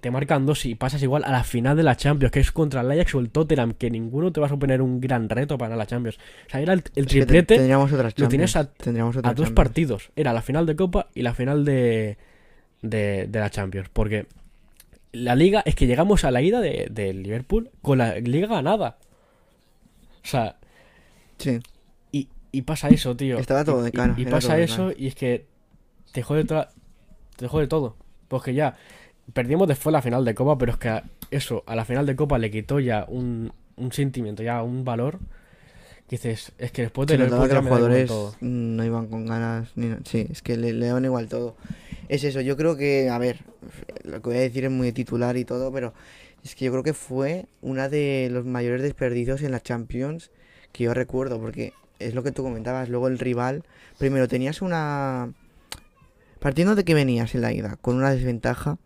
[0.00, 2.82] te marcan dos y pasas igual a la final de la Champions, que es contra
[2.82, 5.70] el Ajax o el Tottenham, que ninguno te va a suponer un gran reto para
[5.70, 6.18] ganar la Champions.
[6.46, 9.16] O sea, era el, el Es que te- triplete tendríamos otras lo tienes a- tendríamos
[9.16, 9.56] a otras dos Champions.
[9.56, 10.10] partidos.
[10.16, 12.18] Era la final de Copa y la final de,
[12.82, 13.88] de, de la Champions.
[13.90, 14.26] Porque
[15.12, 18.98] la liga es que llegamos a la ida de, de Liverpool con la liga ganada.
[20.22, 20.56] O sea,
[21.38, 21.58] Sí.
[22.58, 23.38] Y, pasa eso, tío.
[23.38, 25.46] Estaba todo Y- de cara, Y, pasa eso y es que
[26.12, 26.70] te jode, toda-
[27.36, 27.96] te jode todo.
[28.28, 28.76] Porque ya
[29.32, 32.16] perdimos después la final de Copa, pero es que a- eso, a la final de
[32.16, 35.18] Copa le quitó ya un, un sentimiento, ya un valor.
[36.08, 39.92] Que dices, es que después de que ya los jugadores no iban con ganas ni
[40.04, 41.56] Sí, es que le, le daban igual todo.
[42.08, 43.38] Es eso, yo creo que, a ver,
[44.04, 45.92] lo que voy a decir es muy titular y todo, pero
[46.44, 50.30] es que yo creo que fue una de los mayores desperdicios en la Champions
[50.70, 53.64] que yo recuerdo, porque es lo que tú comentabas, luego el rival,
[53.98, 55.32] primero tenías una...
[56.40, 58.78] Partiendo de que venías en la ida con una desventaja,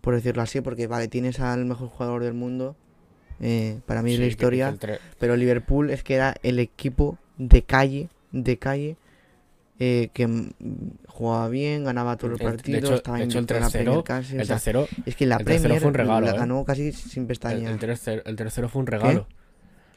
[0.00, 2.74] por decirlo así, porque vale, tienes al mejor jugador del mundo,
[3.40, 7.18] eh, para mí Sí, de la historia, el pero Liverpool es que era el equipo
[7.36, 8.96] de calle, de calle,
[9.78, 10.52] eh, que
[11.06, 13.60] jugaba bien, ganaba todos los El- de partidos, hecho- estaba de hecho, el invicto en
[13.62, 16.26] tercero- Premier casi, o el sea, tercero, es que la el Premier fue un regalo,
[16.26, 16.38] la ¿eh?
[16.38, 17.72] ganó casi sin el, pestañear.
[17.72, 19.26] el tercero, el tercero fue un regalo.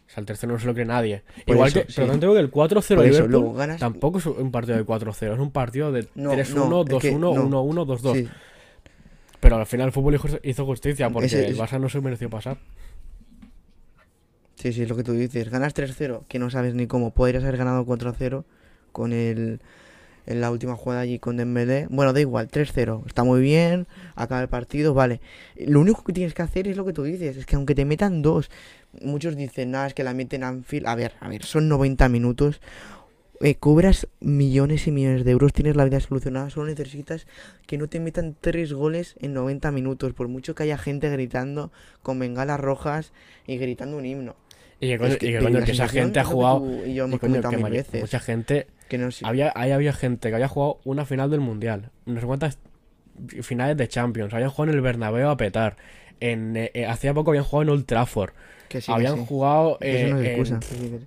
[0.08, 1.24] O sea, el tercero no se lo cree nadie.
[1.45, 1.93] Por Igual eso, que, sí.
[2.01, 5.34] pero tengo que el 4-0 Por eso, Liverpool ganas- tampoco es un partido de 4-0,
[5.34, 7.64] es un partido de No, 3-1, no, es que 2-1, no.
[7.64, 8.14] 1-1, 2-2.
[8.16, 8.28] Sí,
[9.39, 12.58] Pero al final el fútbol hizo- justicia porque Ese- el Barça no se mereció pasar.
[14.56, 15.49] sí, sí, es lo que tú dices.
[15.49, 17.12] Ganas 3-0, que no sabes ni cómo.
[17.14, 18.45] Podrías haber ganado 4-0
[18.91, 19.60] con el
[20.26, 21.88] en la última jugada allí con Dembélé.
[21.89, 23.04] Bueno, da igual, 3-0.
[23.06, 25.20] Está muy bien, acaba el partido, vale.
[25.58, 27.84] Lo único que tienes que hacer es lo que tú dices, es que aunque te
[27.84, 28.49] metan dos,
[29.02, 30.88] muchos dicen, nada, es que la meten a Anfield.
[30.88, 32.62] A ver, a ver, son 90 minutos.
[33.41, 37.28] eh, cobras millones y millones de euros, tienes la vida solucionada, solo necesitas
[37.68, 41.72] que no te metan tres goles en 90 minutos, por mucho que haya gente gritando
[42.02, 43.12] con bengalas rojas
[43.46, 44.36] y gritando un himno.
[44.80, 46.60] Y que, Es y que, que esa gente ha jugado.
[46.60, 48.02] tú y yo hemos comentado mil veces.
[48.02, 48.68] mucha gente.
[48.89, 51.91] Que no Había, ahí había gente que había jugado una final del mundial.
[52.06, 52.60] No sé cuántas
[53.41, 54.34] finales de Champions.
[54.34, 55.78] Habían jugado en el Bernabéu a petar.
[56.20, 58.32] En, eh, eh, hacía poco habían jugado en Old Trafford.
[58.74, 59.26] Que sí, que habían sí.
[59.28, 59.78] jugado.
[59.80, 60.59] Que eso no es eh, en- excusa.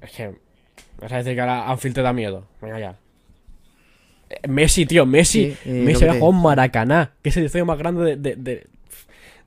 [0.03, 0.35] Es que.
[1.01, 2.45] Vas a decir que ahora Anfield te da miedo.
[2.63, 2.97] Venga ya.
[4.31, 5.53] Eh, Messi, tío, Messi.
[5.63, 8.37] Sí, eh, Messi había jugado en Maracaná, que es el estadio más grande de, de,
[8.37, 8.67] de,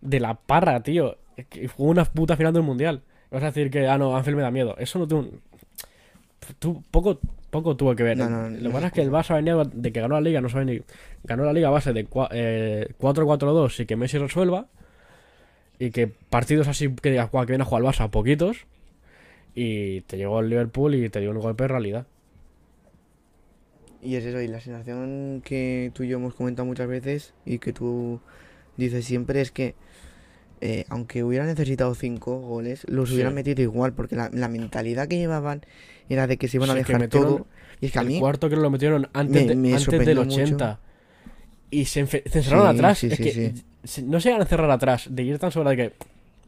[0.02, 1.18] de la parra, tío.
[1.38, 3.02] Es que Jugó una puta final del mundial.
[3.32, 4.76] Vas a decir que, ah, no, Anfield me da miedo.
[4.78, 5.20] Eso no tuvo.
[5.22, 5.42] un-
[6.92, 8.18] poco, poco tuvo que ver.
[8.18, 10.42] No, no, Lo que pasa es que el Barça venía de que ganó la liga,
[10.42, 10.82] no sabe ni.
[11.24, 14.68] Ganó la liga a base de cua- eh, 4-4-2 y que Messi resuelva.
[15.80, 18.68] Y que partidos así que digas, "Guau, que viene a jugar el Barça, poquitos.
[19.56, 22.06] Y te llegó el Liverpool y te dio un golpe de realidad.
[24.02, 27.60] Y es eso, y la sensación que tú y yo hemos comentado muchas veces y
[27.60, 28.22] que tú
[28.78, 29.76] dices siempre es que
[30.62, 33.16] eh, aunque hubieran necesitado cinco goles, los Sí.
[33.16, 35.62] hubieran metido igual, porque la, la mentalidad que llevaban
[36.10, 37.48] era de que se iban a Sí, que dejar metieron todo.
[37.80, 39.70] Y es que a el mí, cuarto creo que lo metieron antes, me- de- me
[39.74, 40.42] antes del sorprendió mucho.
[40.42, 40.80] 80.
[41.72, 42.98] Y se, se encerraron Sí, atrás.
[43.00, 43.54] sí, es que
[44.04, 45.08] no se iban a encerrar atrás.
[45.10, 45.94] De ir tan sobra de que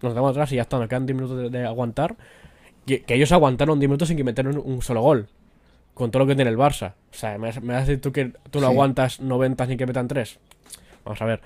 [0.01, 2.15] nos damos atrás y ya está, nos quedan 10 minutos de, de aguantar.
[2.85, 5.27] Que, que ellos aguantaron 10 minutos sin que metieran un, un solo gol.
[5.93, 6.93] Con todo lo que tiene el Barça.
[7.11, 8.73] O sea, ¿me me vas a decir tú que tú no Sí.
[8.73, 10.39] aguantas 90 sin que metan 3?
[11.05, 11.41] Vamos a ver.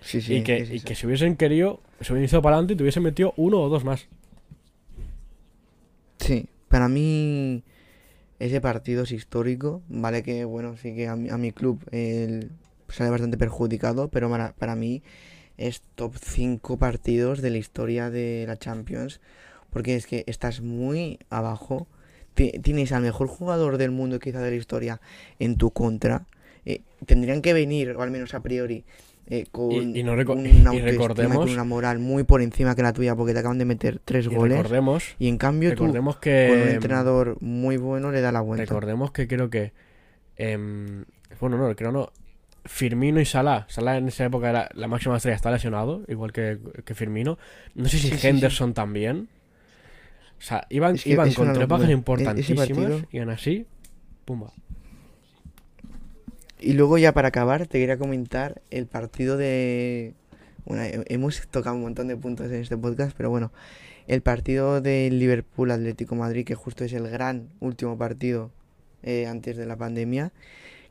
[0.00, 2.82] sí, sí, y que, y si hubiesen querido, se hubiesen ido para adelante y te
[2.82, 4.06] hubiesen metido uno o dos más.
[6.18, 7.62] Sí, para mí
[8.38, 12.50] ese partido es histórico, vale que bueno, sí que a mi, a mi club él
[12.88, 15.02] sale bastante perjudicado, pero para, para mí
[15.56, 19.20] es top 5 partidos de la historia de la Champions,
[19.70, 21.86] porque es que estás muy abajo,
[22.34, 25.00] ti- tienes al mejor jugador del mundo quizá de la historia
[25.38, 26.26] en tu contra,
[26.64, 28.84] eh, tendrían que venir, o al menos a priori,
[29.28, 32.74] eh, con Y- y no reco- una y recordemos- con una moral muy por encima
[32.76, 34.56] que la tuya, porque te acaban de meter tres Y goles.
[34.58, 36.58] recordemos, Y en cambio tú, recordemos con que.
[36.62, 38.64] un entrenador muy bueno, le da la vuelta.
[38.66, 39.72] Recordemos que creo que.
[40.36, 41.04] em,
[41.40, 42.10] bueno, no, creo no.
[42.66, 43.66] Firmino y Salah.
[43.68, 47.38] Salah en esa época era la máxima estrella, está lesionado, igual que, que Firmino.
[47.74, 48.26] No sé si Sí, sí, sí.
[48.28, 49.28] Henderson también.
[50.38, 52.68] O sea, iban, Es que iban con tres bajas E- importantísimas
[53.10, 53.66] y aún así.
[54.24, 54.52] Pumba.
[56.58, 60.14] Y luego ya para acabar, te quería comentar el partido de...
[60.64, 63.52] Bueno, he- hemos tocado un montón de puntos en este podcast, pero bueno,
[64.08, 68.50] el partido del Liverpool Atlético Madrid, que justo es el gran último partido
[69.02, 70.32] eh, antes de la pandemia,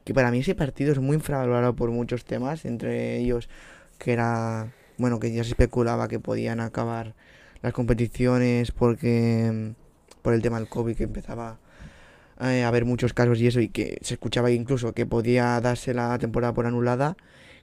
[0.05, 3.49] que para mí ese partido es muy infravalorado por muchos temas, entre ellos
[3.97, 7.13] que era, bueno, que ya se especulaba que podían acabar
[7.61, 11.57] las competiciones porque mm, por el tema del COVID que empezaba
[12.41, 15.93] eh, a haber muchos casos y eso y que se escuchaba incluso que podía darse
[15.93, 17.15] la temporada por anulada,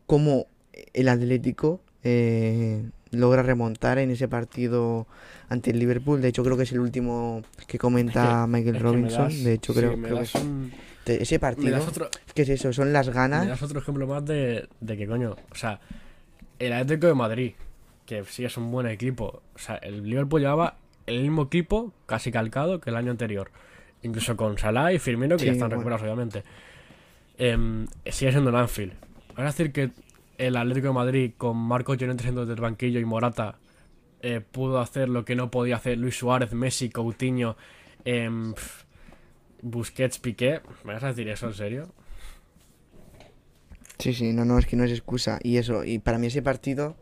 [0.07, 0.47] como
[0.95, 5.07] el Atlético eh, logra remontar en ese partido
[5.49, 6.21] ante el Liverpool.
[6.23, 9.25] De hecho, creo que es el último que comenta Michael Es que me Robinson.
[9.29, 10.73] das- de hecho, creo, que es- un-
[11.05, 12.73] te- ese me partido, otro, ¿qué es eso?
[12.73, 13.49] Son las Me ganas.
[13.49, 15.81] das otro ejemplo más de, de que, coño, o sea,
[16.59, 17.53] el Atlético de Madrid,
[18.07, 20.77] que sí es un buen equipo, o sea, el Liverpool llevaba
[21.07, 23.51] el mismo equipo, casi calcado, que el año anterior.
[24.03, 25.81] Incluso con Salah y Firmino, que Sí, ya están bueno.
[25.81, 26.43] recuperados, obviamente.
[27.39, 28.93] Em, sigue siendo el Anfield.
[29.37, 29.91] ¿Van a decir que
[30.39, 33.59] el Atlético de Madrid, con Marcos Llorente siendo del banquillo y Morata,
[34.21, 37.57] eh, pudo hacer lo que no podía hacer Luis Suárez, Messi, Coutinho,
[38.05, 38.55] em,
[39.63, 40.61] Busquets, Piqué?
[40.85, 41.89] ¿Me vas a decir eso en serio?
[43.99, 45.39] Sí, sí, no, no, es que no es excusa.
[45.43, 46.97] Y eso, y para mí ese partido,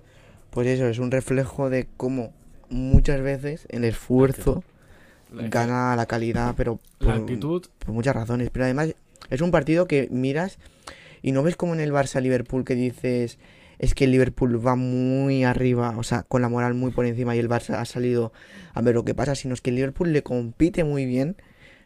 [0.50, 2.32] pues eso, es un reflejo de cómo
[2.68, 4.62] muchas veces el esfuerzo
[5.32, 8.50] La- gana la calidad, pero La por, actitud, por muchas razones.
[8.50, 8.94] Pero además
[9.30, 10.58] es un partido que miras
[11.22, 13.38] y no ves como en el Barça-Liverpool que dices,
[13.78, 17.34] es que el Liverpool va muy arriba, o sea, con la moral muy por encima
[17.34, 18.32] y el Barça ha salido
[18.74, 21.36] a ver lo que pasa, sino es que el Liverpool le compite muy bien.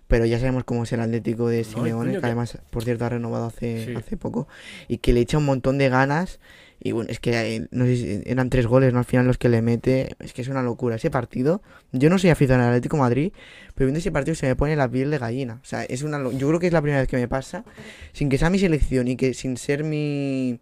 [0.06, 3.06] Pero ya sabemos cómo es el Atlético de No, Simeone, coño, que además, por cierto,
[3.06, 3.94] ha renovado hace, Sí.
[3.96, 4.46] hace poco,
[4.86, 6.40] y que le echa un montón de ganas.
[6.80, 8.98] Y bueno, es que eh, no sé si eran tres goles, ¿no?
[8.98, 10.96] Al final los que le mete, es que es una locura.
[10.96, 13.32] Ese partido, yo no soy aficionado al Atlético de Madrid,
[13.74, 15.60] pero viendo ese partido se me pone la piel de gallina.
[15.62, 17.64] O sea, es una, yo creo que es la primera vez que me pasa,
[18.12, 20.60] sin que sea mi selección y que sin ser mi,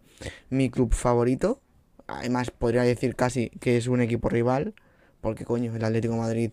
[0.49, 1.59] mi club favorito,
[2.07, 4.73] además podría decir casi que es un equipo rival,
[5.19, 6.51] porque coño, el Atlético de Madrid,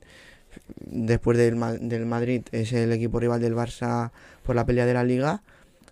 [0.80, 4.10] después del, del Madrid, es el equipo rival del Barça
[4.42, 5.42] por la pelea de la liga.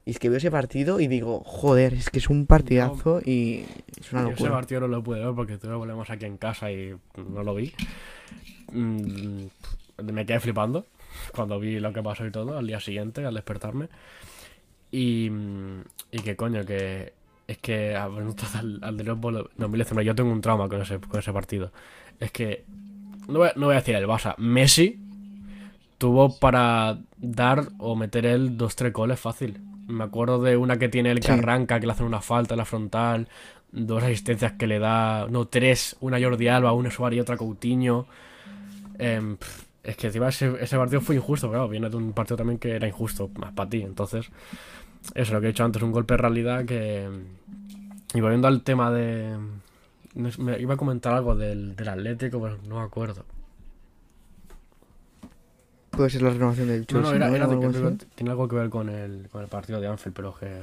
[0.04, 3.64] Y es que veo ese partido y digo, joder, es que es un partidazo y
[4.00, 4.50] es una Yo ese locura.
[4.52, 7.74] partido no lo pude ver porque tuve problemas aquí en casa y no lo vi.
[8.72, 9.44] Mm,
[10.12, 10.86] me quedé flipando
[11.34, 13.88] cuando vi lo que pasó y todo al día siguiente, al despertarme.
[14.90, 15.80] Y, mm,
[16.12, 17.12] y que coño, que
[17.46, 20.98] es que a minutos al, al de Liverpool 2019 yo tengo un trauma con ese,
[21.00, 21.70] con ese partido.
[22.20, 22.64] Es que,
[23.28, 24.98] no voy, no voy a decir el Barça, Messi
[25.98, 29.60] tuvo para dar o meter él dos, tres goles fácil.
[29.86, 31.32] Me acuerdo de una que tiene el que Sí.
[31.32, 33.28] arranca, que le hacen una falta en la frontal,
[33.72, 38.06] dos asistencias que le da, no, tres, una Jordi Alba, una Suárez y otra Coutinho.
[38.98, 39.36] Em,
[39.82, 42.72] es que encima ese, ese partido fue injusto, claro, viene de un partido también que
[42.72, 43.82] era injusto, más para ti.
[43.82, 44.30] Entonces,
[45.14, 47.08] eso, lo que he dicho antes, un golpe de realidad que...
[48.14, 49.36] Y volviendo al tema de...
[50.14, 53.24] me iba a comentar algo del, del Atlético, pero no me acuerdo.
[55.90, 57.36] Puede ser la renovación del Chelsea, no, era, ¿no?
[57.36, 60.14] era O de que- tiene algo que ver con el, con el partido de Anfield,
[60.14, 60.62] pero que...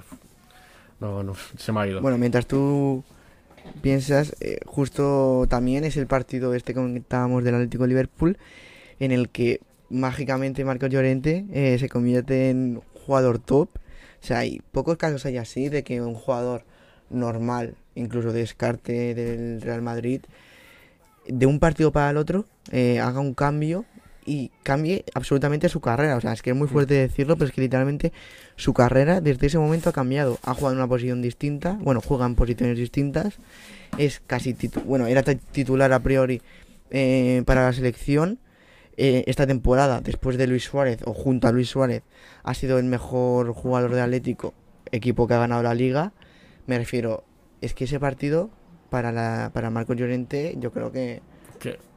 [0.99, 2.01] No, no, se me ha ido.
[2.01, 3.03] Bueno, mientras tú
[3.81, 8.37] piensas, eh, justo también es el partido este que comentábamos del Atlético Liverpool,
[8.99, 13.69] en el que mágicamente Marcos Llorente eh, se convierte en jugador top.
[13.75, 16.63] O sea, hay pocos casos hay así de que un jugador
[17.09, 20.21] normal, incluso de descarte del Real Madrid,
[21.27, 23.85] de un partido para el otro, eh, haga un cambio
[24.27, 26.15] y cambie absolutamente su carrera.
[26.17, 28.11] O sea, es que es muy fuerte decirlo, pero es que literalmente
[28.55, 30.39] su carrera desde ese momento ha cambiado.
[30.43, 33.35] Ha jugado en una posición distinta, bueno, juega en posiciones distintas.
[33.97, 36.41] Es casi titu- bueno, era ti- titular a priori
[36.91, 38.39] eh, para la selección.
[38.97, 42.01] Eh, esta temporada, después de Luis Suárez o junto a Luis Suárez,
[42.43, 44.53] ha sido el mejor jugador de Atlético,
[44.91, 46.13] equipo que ha ganado la liga.
[46.65, 47.23] Me refiero,
[47.65, 48.49] es que ese partido
[48.89, 51.21] para la para Marcos Llorente, yo creo que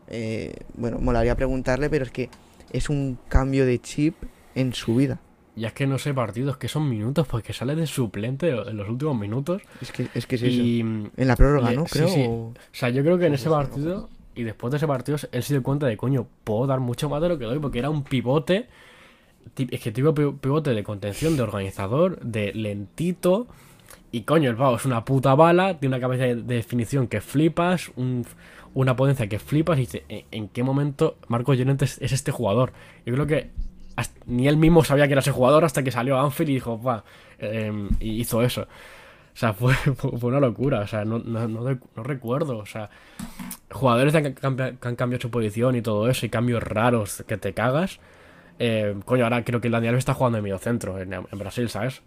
[0.09, 2.31] eh, bueno, molaría preguntarle, pero es que
[2.73, 4.15] es un cambio de chip
[4.55, 5.21] en su vida.
[5.55, 8.89] Y es que no sé partidos, que son minutos, porque sale de suplente en los
[8.89, 9.61] últimos minutos.
[9.83, 10.51] Es que es, que es eso.
[10.63, 11.85] y, En la prórroga, ¿no?
[11.85, 12.09] Creo.
[12.09, 12.25] sí.
[12.29, 15.43] o- O sea, yo creo que en ese partido y después de ese partido él
[15.43, 17.91] se dio cuenta de, coño, puedo dar mucho más de lo que doy porque era
[17.91, 18.67] un pivote.
[19.57, 23.49] Es que tipo pi- pivote de contención, de organizador, de lentito.
[24.11, 27.21] Y coño, el pavo es una puta bala, tiene una cabeza de, de definición que
[27.21, 28.25] flipas, un-
[28.75, 29.77] una potencia que flipas.
[29.79, 32.73] Y dice, ¿en, qué momento Marcos Llorente es, es este jugador?
[33.05, 33.51] Yo creo que
[34.27, 37.05] ni él mismo sabía que era ese jugador hasta que salió Anfield y dijo, va,
[37.39, 38.63] em, y hizo eso.
[38.63, 38.67] O
[39.41, 40.81] sea, fue, fue una locura.
[40.81, 42.59] O sea, no, no, no, recuerdo.
[42.59, 42.91] O sea,
[43.71, 48.01] jugadores que han, cambiado su posición y todo eso, y cambios raros que te cagas.
[48.59, 51.69] Eh, coño, ahora creo que el Daniel está jugando en medio centro en, en Brasil,
[51.69, 52.03] ¿sabes?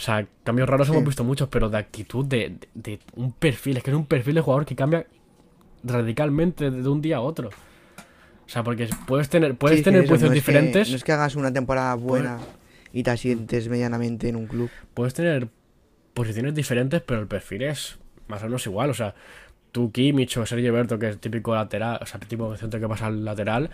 [0.00, 0.94] O sea, cambios raros Sí.
[0.94, 4.06] hemos visto muchos, pero de actitud, de, de- de un perfil, es que es un
[4.06, 5.06] perfil de jugador que cambia
[5.84, 7.48] radicalmente de un día a otro.
[7.48, 10.90] O sea, porque puedes tener, puedes Sí, tener posiciones no es que- diferentes.
[10.90, 12.38] no es que hagas una temporada buena
[12.92, 14.70] y te asientes medianamente en un club.
[14.94, 15.48] puedes tener
[16.14, 18.90] posiciones diferentes, pero el perfil es más o menos igual.
[18.90, 19.14] O sea,
[19.70, 22.80] tú, Kimmich o Sergio Berto, que es típico lateral, o sea, el tipo de centro
[22.80, 23.70] que pasa al lateral,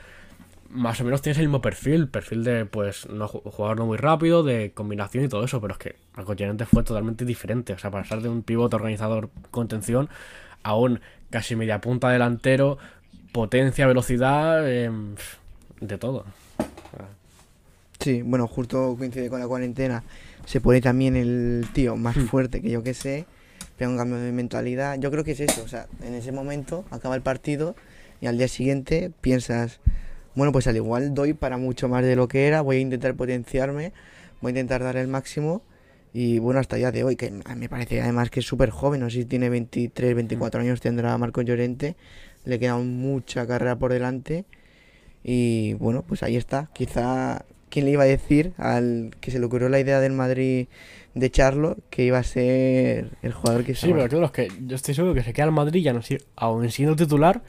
[0.68, 2.09] más o menos tienes el mismo perfil.
[2.09, 5.72] Perfil de, pues, no ju- jugador no muy rápido, de combinación y todo eso, pero
[5.72, 7.73] es que continente fue totalmente diferente.
[7.73, 10.09] O sea, pasar de un pivote organizador contención
[10.62, 11.01] a un
[11.31, 12.79] casi media punta delantero,
[13.33, 15.14] potencia, velocidad, em,
[15.81, 16.25] de todo.
[18.01, 20.03] Sí, bueno, justo coincide con la cuarentena.
[20.45, 22.27] Se pone también el tío más Hmm.
[22.27, 23.27] fuerte que yo que sé.
[23.77, 24.99] Pega un cambio de mentalidad.
[24.99, 25.62] Yo creo que es eso.
[25.64, 27.75] O sea, en ese momento acaba el partido.
[28.19, 29.79] y al día siguiente piensas,
[30.35, 33.14] bueno, pues al igual doy para mucho más de lo que era, voy a intentar
[33.14, 33.93] potenciarme,
[34.41, 35.61] voy a intentar dar el máximo
[36.19, 39.01] y bueno, hasta el día de hoy, que me parece además que es súper joven,
[39.01, 41.95] no sé si tiene 23, 24 años, tendrá Marco Llorente,
[42.47, 44.47] le queda mucha carrera por delante.
[45.23, 49.45] Y bueno, pues ahí está, quizá ¿quién le iba a decir al que se le
[49.45, 50.69] ocurrió la idea del Madrid
[51.12, 54.75] de Charlo que iba a ser el jugador que Sí, pero claro, es que yo
[54.75, 56.01] estoy seguro que se queda al Madrid ya no
[56.37, 57.43] aún siendo titular,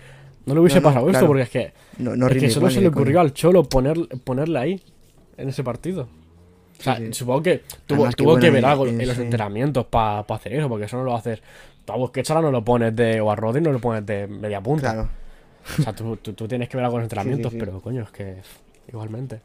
[0.46, 2.90] no le hubiese pasado esto, porque es que, no, no es que solo se le
[2.90, 4.84] ocurrió al Cholo poner, ponerle ahí,
[5.38, 6.10] en ese partido.
[6.80, 10.70] O sea, supongo que tuvo, tuvo que ver algo en, los entrenamientos para hacer eso,
[10.70, 11.42] porque eso no lo haces.
[11.88, 13.22] A que Chala no lo pones de.
[13.22, 14.94] o a Rodri no lo pones de media punta.
[14.94, 15.10] Claro.
[15.80, 18.38] O sea, tú, tú, tienes que ver algo en los entrenamientos, pero coño, es que
[18.88, 19.42] igualmente.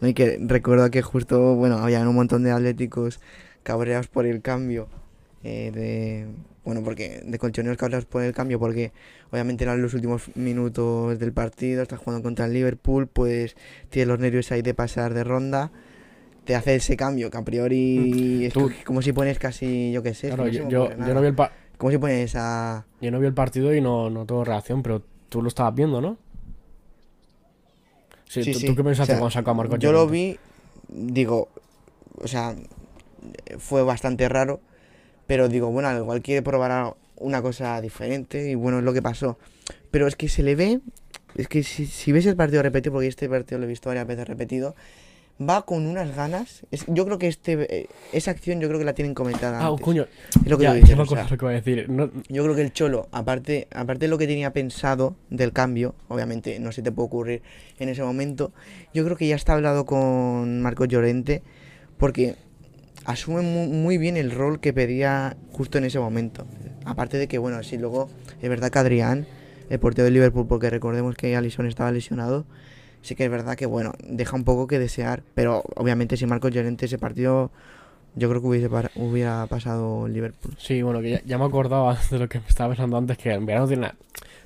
[0.00, 3.20] No, y que recuerdo que justo, bueno, había un montón de atléticos
[3.62, 4.88] cabreados por el cambio.
[5.42, 6.26] Eh, de,
[6.64, 8.92] bueno, porque de colchoneros cabreados por el cambio, porque
[9.30, 13.56] obviamente eran los últimos minutos del partido, estás jugando contra el Liverpool, pues
[13.90, 15.70] tienes los nervios ahí de pasar de ronda
[16.44, 20.28] te hace ese cambio que a priori es como si pones casi, yo qué sé.
[20.28, 21.36] Claro, yo, yo, no vi el
[21.76, 22.86] Como si pones a...
[23.00, 26.00] Yo no vi el partido y no, no tengo reacción, pero tú lo estabas viendo,
[26.00, 26.18] ¿no?
[28.28, 30.38] Sí, sí, ¿tú, qué pensaste cuando sacó a Marco Yo lo vi,
[30.88, 31.48] digo,
[32.16, 32.54] o sea,
[33.58, 34.60] fue bastante raro,
[35.26, 39.02] pero digo, bueno, al igual quiere probar una cosa diferente y bueno, es lo que
[39.02, 39.36] pasó.
[39.90, 40.80] Pero es que se le ve,
[41.34, 44.06] es que si, si ves el partido repetido, porque este partido lo he visto varias
[44.06, 44.76] veces repetido,
[45.40, 46.66] va con unas ganas.
[46.86, 49.66] yo creo que este eh, esa acción yo creo que la tienen comentada.
[49.66, 50.06] Ah, coño.
[50.44, 51.86] Es lo que yo, decía, a decir.
[52.28, 56.58] Yo creo que el Cholo, aparte, aparte de lo que tenía pensado del cambio, obviamente
[56.60, 57.42] no se te puede ocurrir
[57.78, 58.52] en ese momento,
[58.92, 61.42] yo creo que ya está hablado con Marco Llorente
[61.96, 62.36] porque
[63.04, 66.46] asume muy, bien el rol que pedía justo en ese momento.
[66.84, 68.08] Aparte de que, bueno, así luego
[68.40, 69.26] es verdad que Adrián,
[69.68, 72.46] el portero de Liverpool, porque recordemos que Alisson estaba lesionado,
[73.02, 76.52] sí que es verdad que, bueno, deja un poco que desear, pero obviamente si Marcos
[76.52, 77.50] Llorente ese partido,
[78.14, 80.54] yo creo que hubiese hubiera pasado Liverpool.
[80.58, 83.46] Sí, bueno, que ya, me acordaba de lo que me estaba pensando antes, que en
[83.46, 83.92] verano tiene,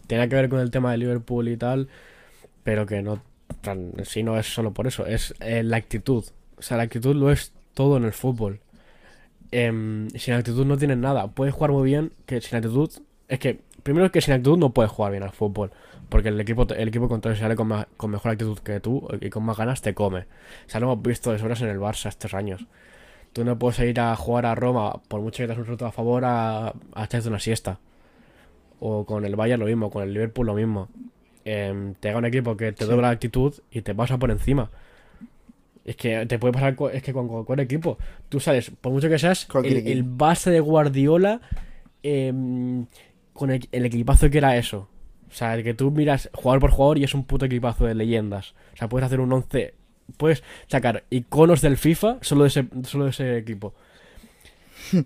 [0.07, 1.89] tiene que ver con el tema de Liverpool y tal,
[2.63, 3.23] pero que no,
[4.05, 6.25] sí no es solo por eso, es eh, la actitud.
[6.57, 8.61] O sea, la actitud lo es todo en el fútbol.
[9.51, 11.29] Em, sin actitud no tienes nada.
[11.29, 12.91] Puedes jugar muy bien, que sin actitud...
[13.29, 15.71] Es que, primero es que sin actitud no puedes jugar bien al fútbol.
[16.09, 19.45] Porque el equipo, el equipo contrario sale con, con mejor actitud que tú y con
[19.45, 20.21] más ganas te come.
[20.21, 22.67] O sea, lo hemos visto de sobras en el Barça estos años.
[23.33, 25.93] Tú no puedes ir a jugar a Roma, por mucho que te un roto a
[25.93, 27.79] favor, a, a echarte una siesta.
[28.81, 30.89] O con el Bayern lo mismo, con el Liverpool lo mismo.
[31.45, 34.71] Em, te haga un equipo que te dobla la actitud y te pasa por encima.
[35.85, 37.99] Es que te puede pasar, es que con cualquier equipo,
[38.31, 41.43] tú sales, por mucho que seas, el, base de Guardiola,
[42.03, 42.87] em,
[43.35, 44.89] con el, equipazo que era eso.
[45.35, 48.55] O sea, que tú miras jugador por jugador y es un puto equipazo de leyendas.
[48.73, 49.75] O sea, puedes hacer un 11.
[50.17, 53.75] Puedes sacar iconos del FIFA solo de ese, solo de ese equipo.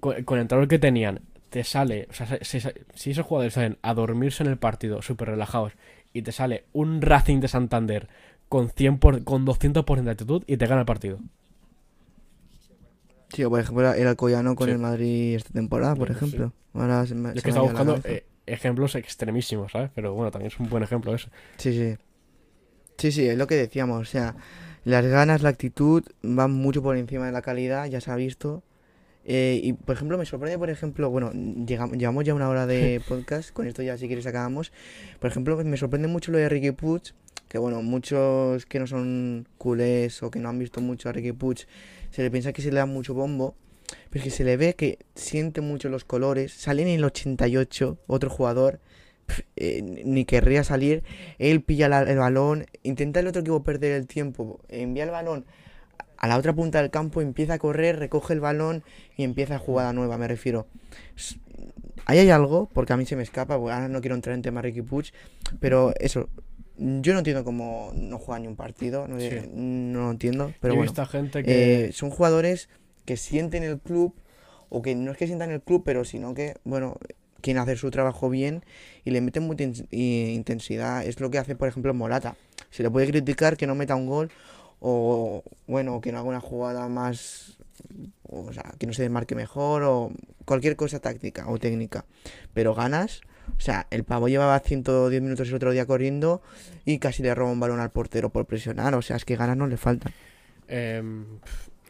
[0.01, 2.09] con, el entrenador que tenían, te sale.
[2.11, 5.73] O sea, si, esos jugadores salen a dormirse en el partido, súper relajados,
[6.13, 8.09] y te sale un Racing de Santander
[8.51, 11.21] con, 100 por, con 200% de actitud y te gana el partido.
[13.31, 16.53] Sí, o por ejemplo, el Alcoyano con el Madrid esta temporada, por ejemplo.
[16.75, 17.99] Ahora es que estaba buscando
[18.49, 19.91] ejemplos extremísimos, ¿sabes?
[19.95, 21.29] Pero bueno, también es un buen ejemplo eso.
[21.57, 21.97] Sí, sí.
[22.99, 24.01] Sí, sí, es lo que decíamos.
[24.01, 24.35] O sea,
[24.85, 28.63] las ganas, la actitud van mucho por encima de la calidad, ya se ha visto.
[29.25, 33.01] Eh, y por ejemplo, me sorprende, por ejemplo, bueno, llegamos, llevamos ya una hora de
[33.09, 34.73] podcast, con esto ya si quieres acabamos.
[35.21, 37.15] Por ejemplo, me sorprende mucho lo de Ricky Puig,
[37.49, 41.33] que bueno, muchos que no son culés o que no han visto mucho a Ricky
[41.33, 41.67] Puig,
[42.11, 43.55] se le piensa que se le da mucho bombo.
[44.11, 46.53] Pero es que se le ve que siente mucho los colores.
[46.53, 48.81] Sale en el 88 otro jugador.
[49.57, 51.03] Eh, ni querría salir.
[51.39, 52.67] Él pilla el balón.
[52.83, 54.61] Intenta el otro equipo perder el tiempo.
[54.69, 55.45] Envía el balón
[56.17, 57.21] a la otra punta del campo.
[57.21, 57.99] Empieza a correr.
[57.99, 58.83] Recoge el balón.
[59.17, 60.17] Y empieza a jugada nueva.
[60.19, 60.67] Me refiero.
[62.07, 62.69] Ahí hay algo.
[62.73, 63.55] Porque a mí se me escapa.
[63.55, 65.13] Ahora no quiero entrar en tema Ricky Puig.
[65.61, 66.29] Pero eso.
[66.81, 69.09] Yo no entiendo cómo no juega ni un partido.
[69.09, 70.53] No, no entiendo.
[70.61, 71.07] Pero bueno.
[71.07, 71.87] gente que...
[71.87, 72.69] Eh, son jugadores
[73.09, 74.13] que sienten el club,
[74.69, 76.99] o que no es que sientan el club, pero sino que, bueno,
[77.41, 78.67] quieren hacer su trabajo bien
[79.03, 81.07] y le meten mucha intensidad.
[81.07, 82.37] Es lo que hace, por ejemplo, Morata.
[82.69, 84.31] Se le puede criticar que no meta un gol
[84.81, 87.57] o, bueno, que no haga una jugada más,
[88.25, 90.13] o sea, que no se desmarque mejor o
[90.45, 92.05] cualquier cosa táctica o técnica.
[92.53, 93.23] Pero ganas,
[93.57, 96.43] o sea, el pavo llevaba 110 minutos el otro día corriendo
[96.85, 98.95] y casi le roba un balón al portero por presionar.
[98.95, 100.13] O sea, es que ganas no le faltan.
[100.69, 101.03] Eh,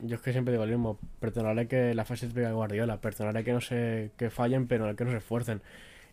[0.01, 0.99] yo es que siempre digo lo mismo.
[1.21, 3.01] Perdonaré que la fase típica de Guardiola.
[3.01, 5.63] Perdonaré que no se que fallen, pero que no se esfuercen.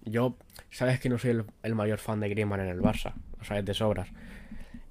[0.03, 0.37] yo,
[0.71, 3.65] sabes que no soy el, el mayor fan de Griezmann en el Barça, lo sabes
[3.65, 4.09] de sobras.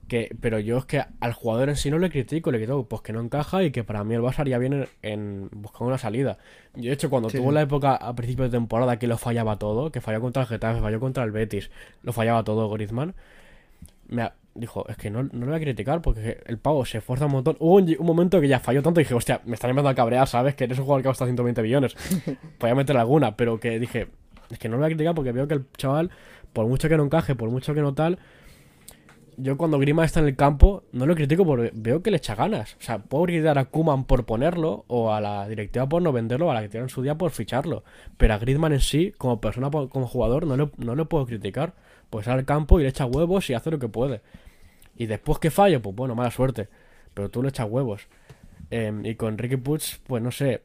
[0.09, 3.01] Que, pero yo es que al jugador en sí no le critico, le critico pues
[3.03, 5.97] que no encaja y que para mí el Barça haría bien en, en buscar una
[5.99, 6.39] salida.
[6.75, 9.59] Yo, de hecho, cuando Sí, tuvo la época a principios de temporada que lo fallaba
[9.59, 11.71] todo, que falló contra el Getafe, falló contra el Betis,
[12.03, 13.15] lo fallaba todo Griezmann,
[14.09, 17.27] me dijo, es que no, no lo voy a criticar porque el pavo se esfuerza
[17.27, 17.57] un montón.
[17.59, 19.95] Hubo un, un momento que ya falló tanto y dije, hostia, me están empezando a
[19.95, 20.55] cabrear, ¿sabes?
[20.55, 21.97] Que eres un jugador que cuesta 120 millones.
[22.59, 24.09] Podía meter alguna, pero que dije,
[24.51, 26.11] es que no lo voy a criticar porque veo que el chaval,
[26.53, 28.19] por mucho que no encaje, por mucho que no tal,
[29.37, 32.35] yo cuando Grima está en el campo, no lo critico porque veo que le echa
[32.35, 32.75] ganas.
[32.75, 36.47] O sea, puedo criticar a Kuman por ponerlo o a la directiva por no venderlo
[36.47, 37.85] o a la que tiene en su día por ficharlo.
[38.17, 41.75] Pero a Griezmann en sí, como persona, como jugador, no le, no le puedo criticar.
[42.15, 44.21] Pues al campo y le echa huevos y hace lo que puede.
[44.97, 46.69] Y después que falle, pues bueno, mala suerte.
[47.13, 48.07] Pero tú le echas huevos.
[48.71, 50.63] Em, y con Ricky Puig, pues no sé.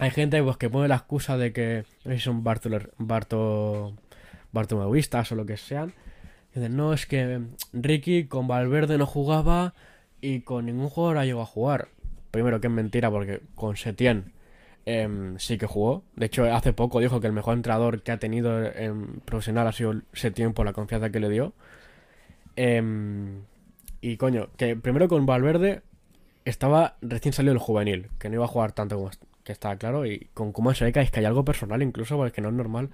[0.00, 1.84] Hay gente pues, que pone la excusa de que
[2.18, 3.94] son Bartolo, Barto,
[4.50, 5.94] bartomeuistas o lo que sean.
[6.50, 9.74] Y dicen, no, es que Ricky con Valverde no jugaba
[10.20, 11.90] y con ningún jugador ha llegado a jugar.
[12.32, 14.32] Primero que es mentira porque con Setién
[14.86, 16.04] em, sí que jugó.
[16.16, 19.72] De hecho, hace poco dijo que el mejor entrenador que ha tenido en profesional ha
[19.72, 21.54] sido Setién por la confianza que le dio.
[22.56, 23.44] Em,
[24.00, 25.82] y coño, que primero con Valverde
[26.44, 29.10] estaba recién salido el juvenil, que no iba a jugar tanto como
[29.44, 30.06] que estaba claro.
[30.06, 32.54] Y con Kuman se ve que es que hay algo personal incluso, porque no es
[32.54, 32.90] normal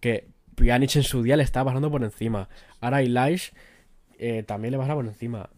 [0.00, 2.48] que Pjanic en su día le estaba pasando por encima.
[2.80, 3.52] Ahora Ilaish
[4.18, 5.50] eh, también le pasa por encima.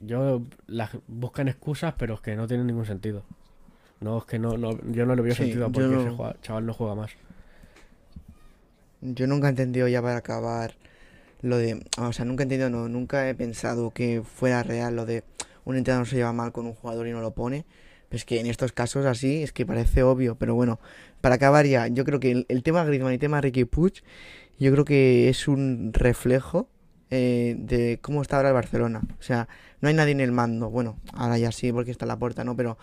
[0.00, 3.24] Yo las buscan excusas, pero es que no tienen ningún sentido.
[4.00, 6.10] No, es que no, no yo no le veo Sí, sentido yo porque no- ese
[6.10, 7.10] jua- chaval no juega más.
[9.02, 10.74] Yo nunca he entendido ya para acabar
[11.42, 15.06] lo de, o sea, nunca he entendido, no, nunca he pensado que fuera real lo
[15.06, 15.24] de
[15.64, 17.64] un entrenador se lleva mal con un jugador y no lo pone.
[18.08, 20.80] Pero es que en estos casos así es que parece obvio, pero bueno,
[21.20, 24.02] para acabar ya, yo creo que el, el tema Griezmann y el tema Ricky Puig,
[24.58, 26.68] yo creo que es un reflejo
[27.10, 29.00] eh, de cómo está ahora el Barcelona.
[29.18, 29.48] O sea,
[29.80, 30.68] no hay nadie en el mando.
[30.70, 32.56] Bueno, ahora ya sí, porque está en la puerta, ¿no?
[32.56, 32.76] Pero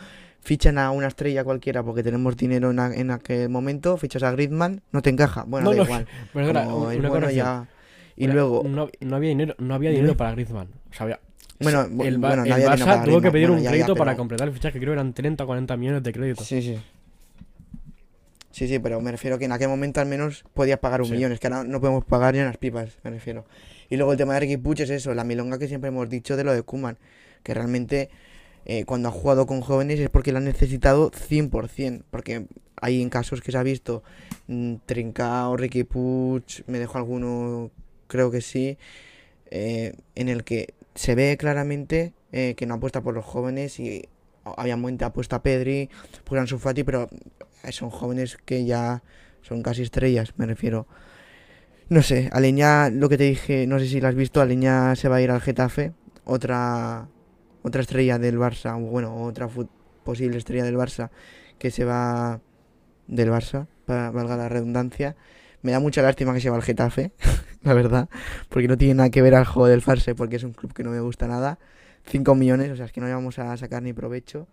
[0.47, 4.31] fichan a una estrella cualquiera porque tenemos dinero en, a- en aquel momento, fichas a
[4.31, 5.43] Griezmann, no te encaja.
[5.45, 6.07] Bueno, No, da no, igual.
[6.67, 7.67] Como bueno, ya.
[8.15, 10.69] Y luego, no, no había dinero, no había dinero para Griezmann.
[10.89, 11.19] O sea, había-
[11.59, 14.15] Bueno, el, bueno, no el Barça tuvo que pedir Bueno, un ya, ya, crédito para
[14.15, 16.43] completar el fichaje, creo que eran 30 o 40 millones de crédito.
[16.43, 16.77] Sí, sí.
[18.51, 21.13] Sí, sí, pero me refiero que en aquel momento al menos podías pagar un Sí.
[21.13, 21.31] millón.
[21.31, 23.45] Es que ahora no podemos pagar ni en las pipas, me refiero.
[23.89, 26.35] Y luego el tema de Ricky Puig es eso, la milonga que siempre hemos dicho
[26.35, 26.97] de lo de Kuman.
[27.43, 28.09] Que realmente
[28.69, 32.03] eh, cuando ha jugado con jóvenes es porque lo han necesitado 100%.
[32.11, 34.03] Porque hay en casos que se ha visto
[34.47, 37.71] mm, Trincao, Ricky Puig, me dejo alguno,
[38.07, 38.77] creo que sí,
[39.51, 44.09] eh, en el que se ve claramente eh, que no apuesta por los jóvenes y
[44.43, 45.89] obviamente apuesta a Pedri,
[46.25, 47.07] por Ansu Fati, pero
[47.71, 49.01] son jóvenes que ya
[49.43, 50.87] son casi estrellas, me refiero.
[51.87, 55.07] No sé, Aleñá, lo que te dije, no sé si lo has visto, Aleñá se
[55.07, 55.93] va a ir al Getafe,
[56.25, 57.07] otra
[57.67, 59.49] otra estrella del Barça, o bueno, otra
[60.03, 61.09] posible estrella del Barça
[61.59, 62.39] que se va
[63.07, 65.15] del Barça, valga la redundancia.
[65.61, 67.11] Me da mucha lástima que se va al Getafe,
[67.63, 68.09] la verdad,
[68.49, 70.83] porque no tiene nada que ver al juego del Farse, porque es un club que
[70.83, 71.59] no me gusta nada.
[72.05, 74.47] 5 millones, o sea, es que no le vamos a sacar ni provecho.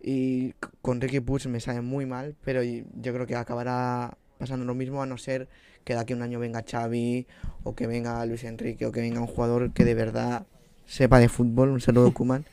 [0.00, 4.74] Y con Ricky Puig me sabe muy mal, pero yo creo que acabará pasando lo
[4.74, 5.48] mismo, a no ser
[5.84, 7.26] que de aquí un año venga Xavi,
[7.62, 10.46] o que venga Luis Enrique, o que venga un jugador que de verdad
[10.92, 12.44] sepa de fútbol, un saludo Kuman.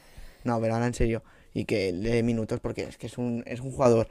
[0.44, 1.22] No, pero ahora en serio,
[1.54, 4.08] y que le dé minutos, porque es que es un, es un jugador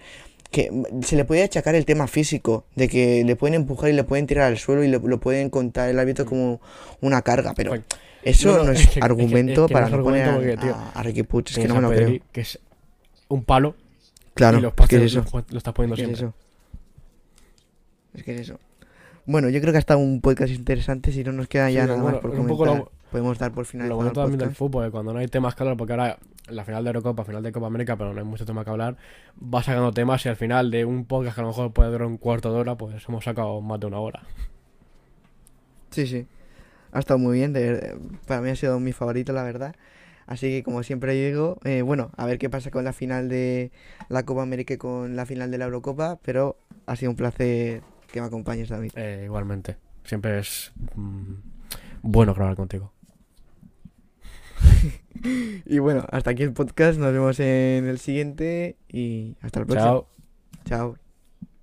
[0.51, 3.93] que mm, se le puede achacar el tema físico, de que le pueden empujar y
[3.95, 6.61] le pueden tirar al suelo y le- lo pueden contar el árbitro como
[7.01, 7.75] una carga, pero
[8.23, 10.57] eso No, no, no, es, que- argumento es que no para no poner a, porque,
[10.57, 12.21] tío, a- a Ricky Puig, es que no me lo creo.
[12.33, 12.59] Que es
[13.29, 13.75] un palo
[14.35, 15.45] Claro, y los es que pases es eso.
[15.51, 16.17] lo, estás poniendo siempre.
[16.19, 16.35] eso.
[18.15, 18.59] Es que es eso.
[19.27, 21.13] Bueno, yo creo que ha estado un podcast interesante.
[21.13, 23.39] Si no nos queda ya Sí, nada bueno, más por un poco comentar, lo- podemos
[23.39, 25.93] dar por Lo finalizado bueno también del fútbol, que cuando no hay temas claros, porque
[25.93, 28.71] ahora la final de Eurocopa, final de Copa América, pero no hay mucho tema que
[28.71, 28.97] hablar,
[29.43, 32.07] va sacando temas y al final de un podcast que a lo mejor puede durar
[32.07, 34.23] un cuarto de hora, pues hemos sacado más de una hora.
[35.91, 36.27] Sí, sí.
[36.93, 37.53] Ha estado muy bien.
[37.53, 37.97] de
[38.27, 39.75] para mí ha sido mi favorito, la verdad.
[40.27, 43.73] Así que, como siempre digo, eh, bueno, a ver qué pasa con la final de
[44.09, 46.19] la Copa América y con la final de la Eurocopa.
[46.23, 47.83] Pero ha sido un placer
[48.13, 48.93] que me acompañes, David.
[48.95, 51.35] Eh, igualmente, siempre es mm,
[52.03, 52.93] bueno grabar contigo.
[55.67, 56.99] Y bueno, hasta aquí el podcast.
[56.99, 60.09] Nos vemos en el siguiente y hasta el próximo.
[60.65, 60.95] Chao.
[60.95, 61.08] Chao.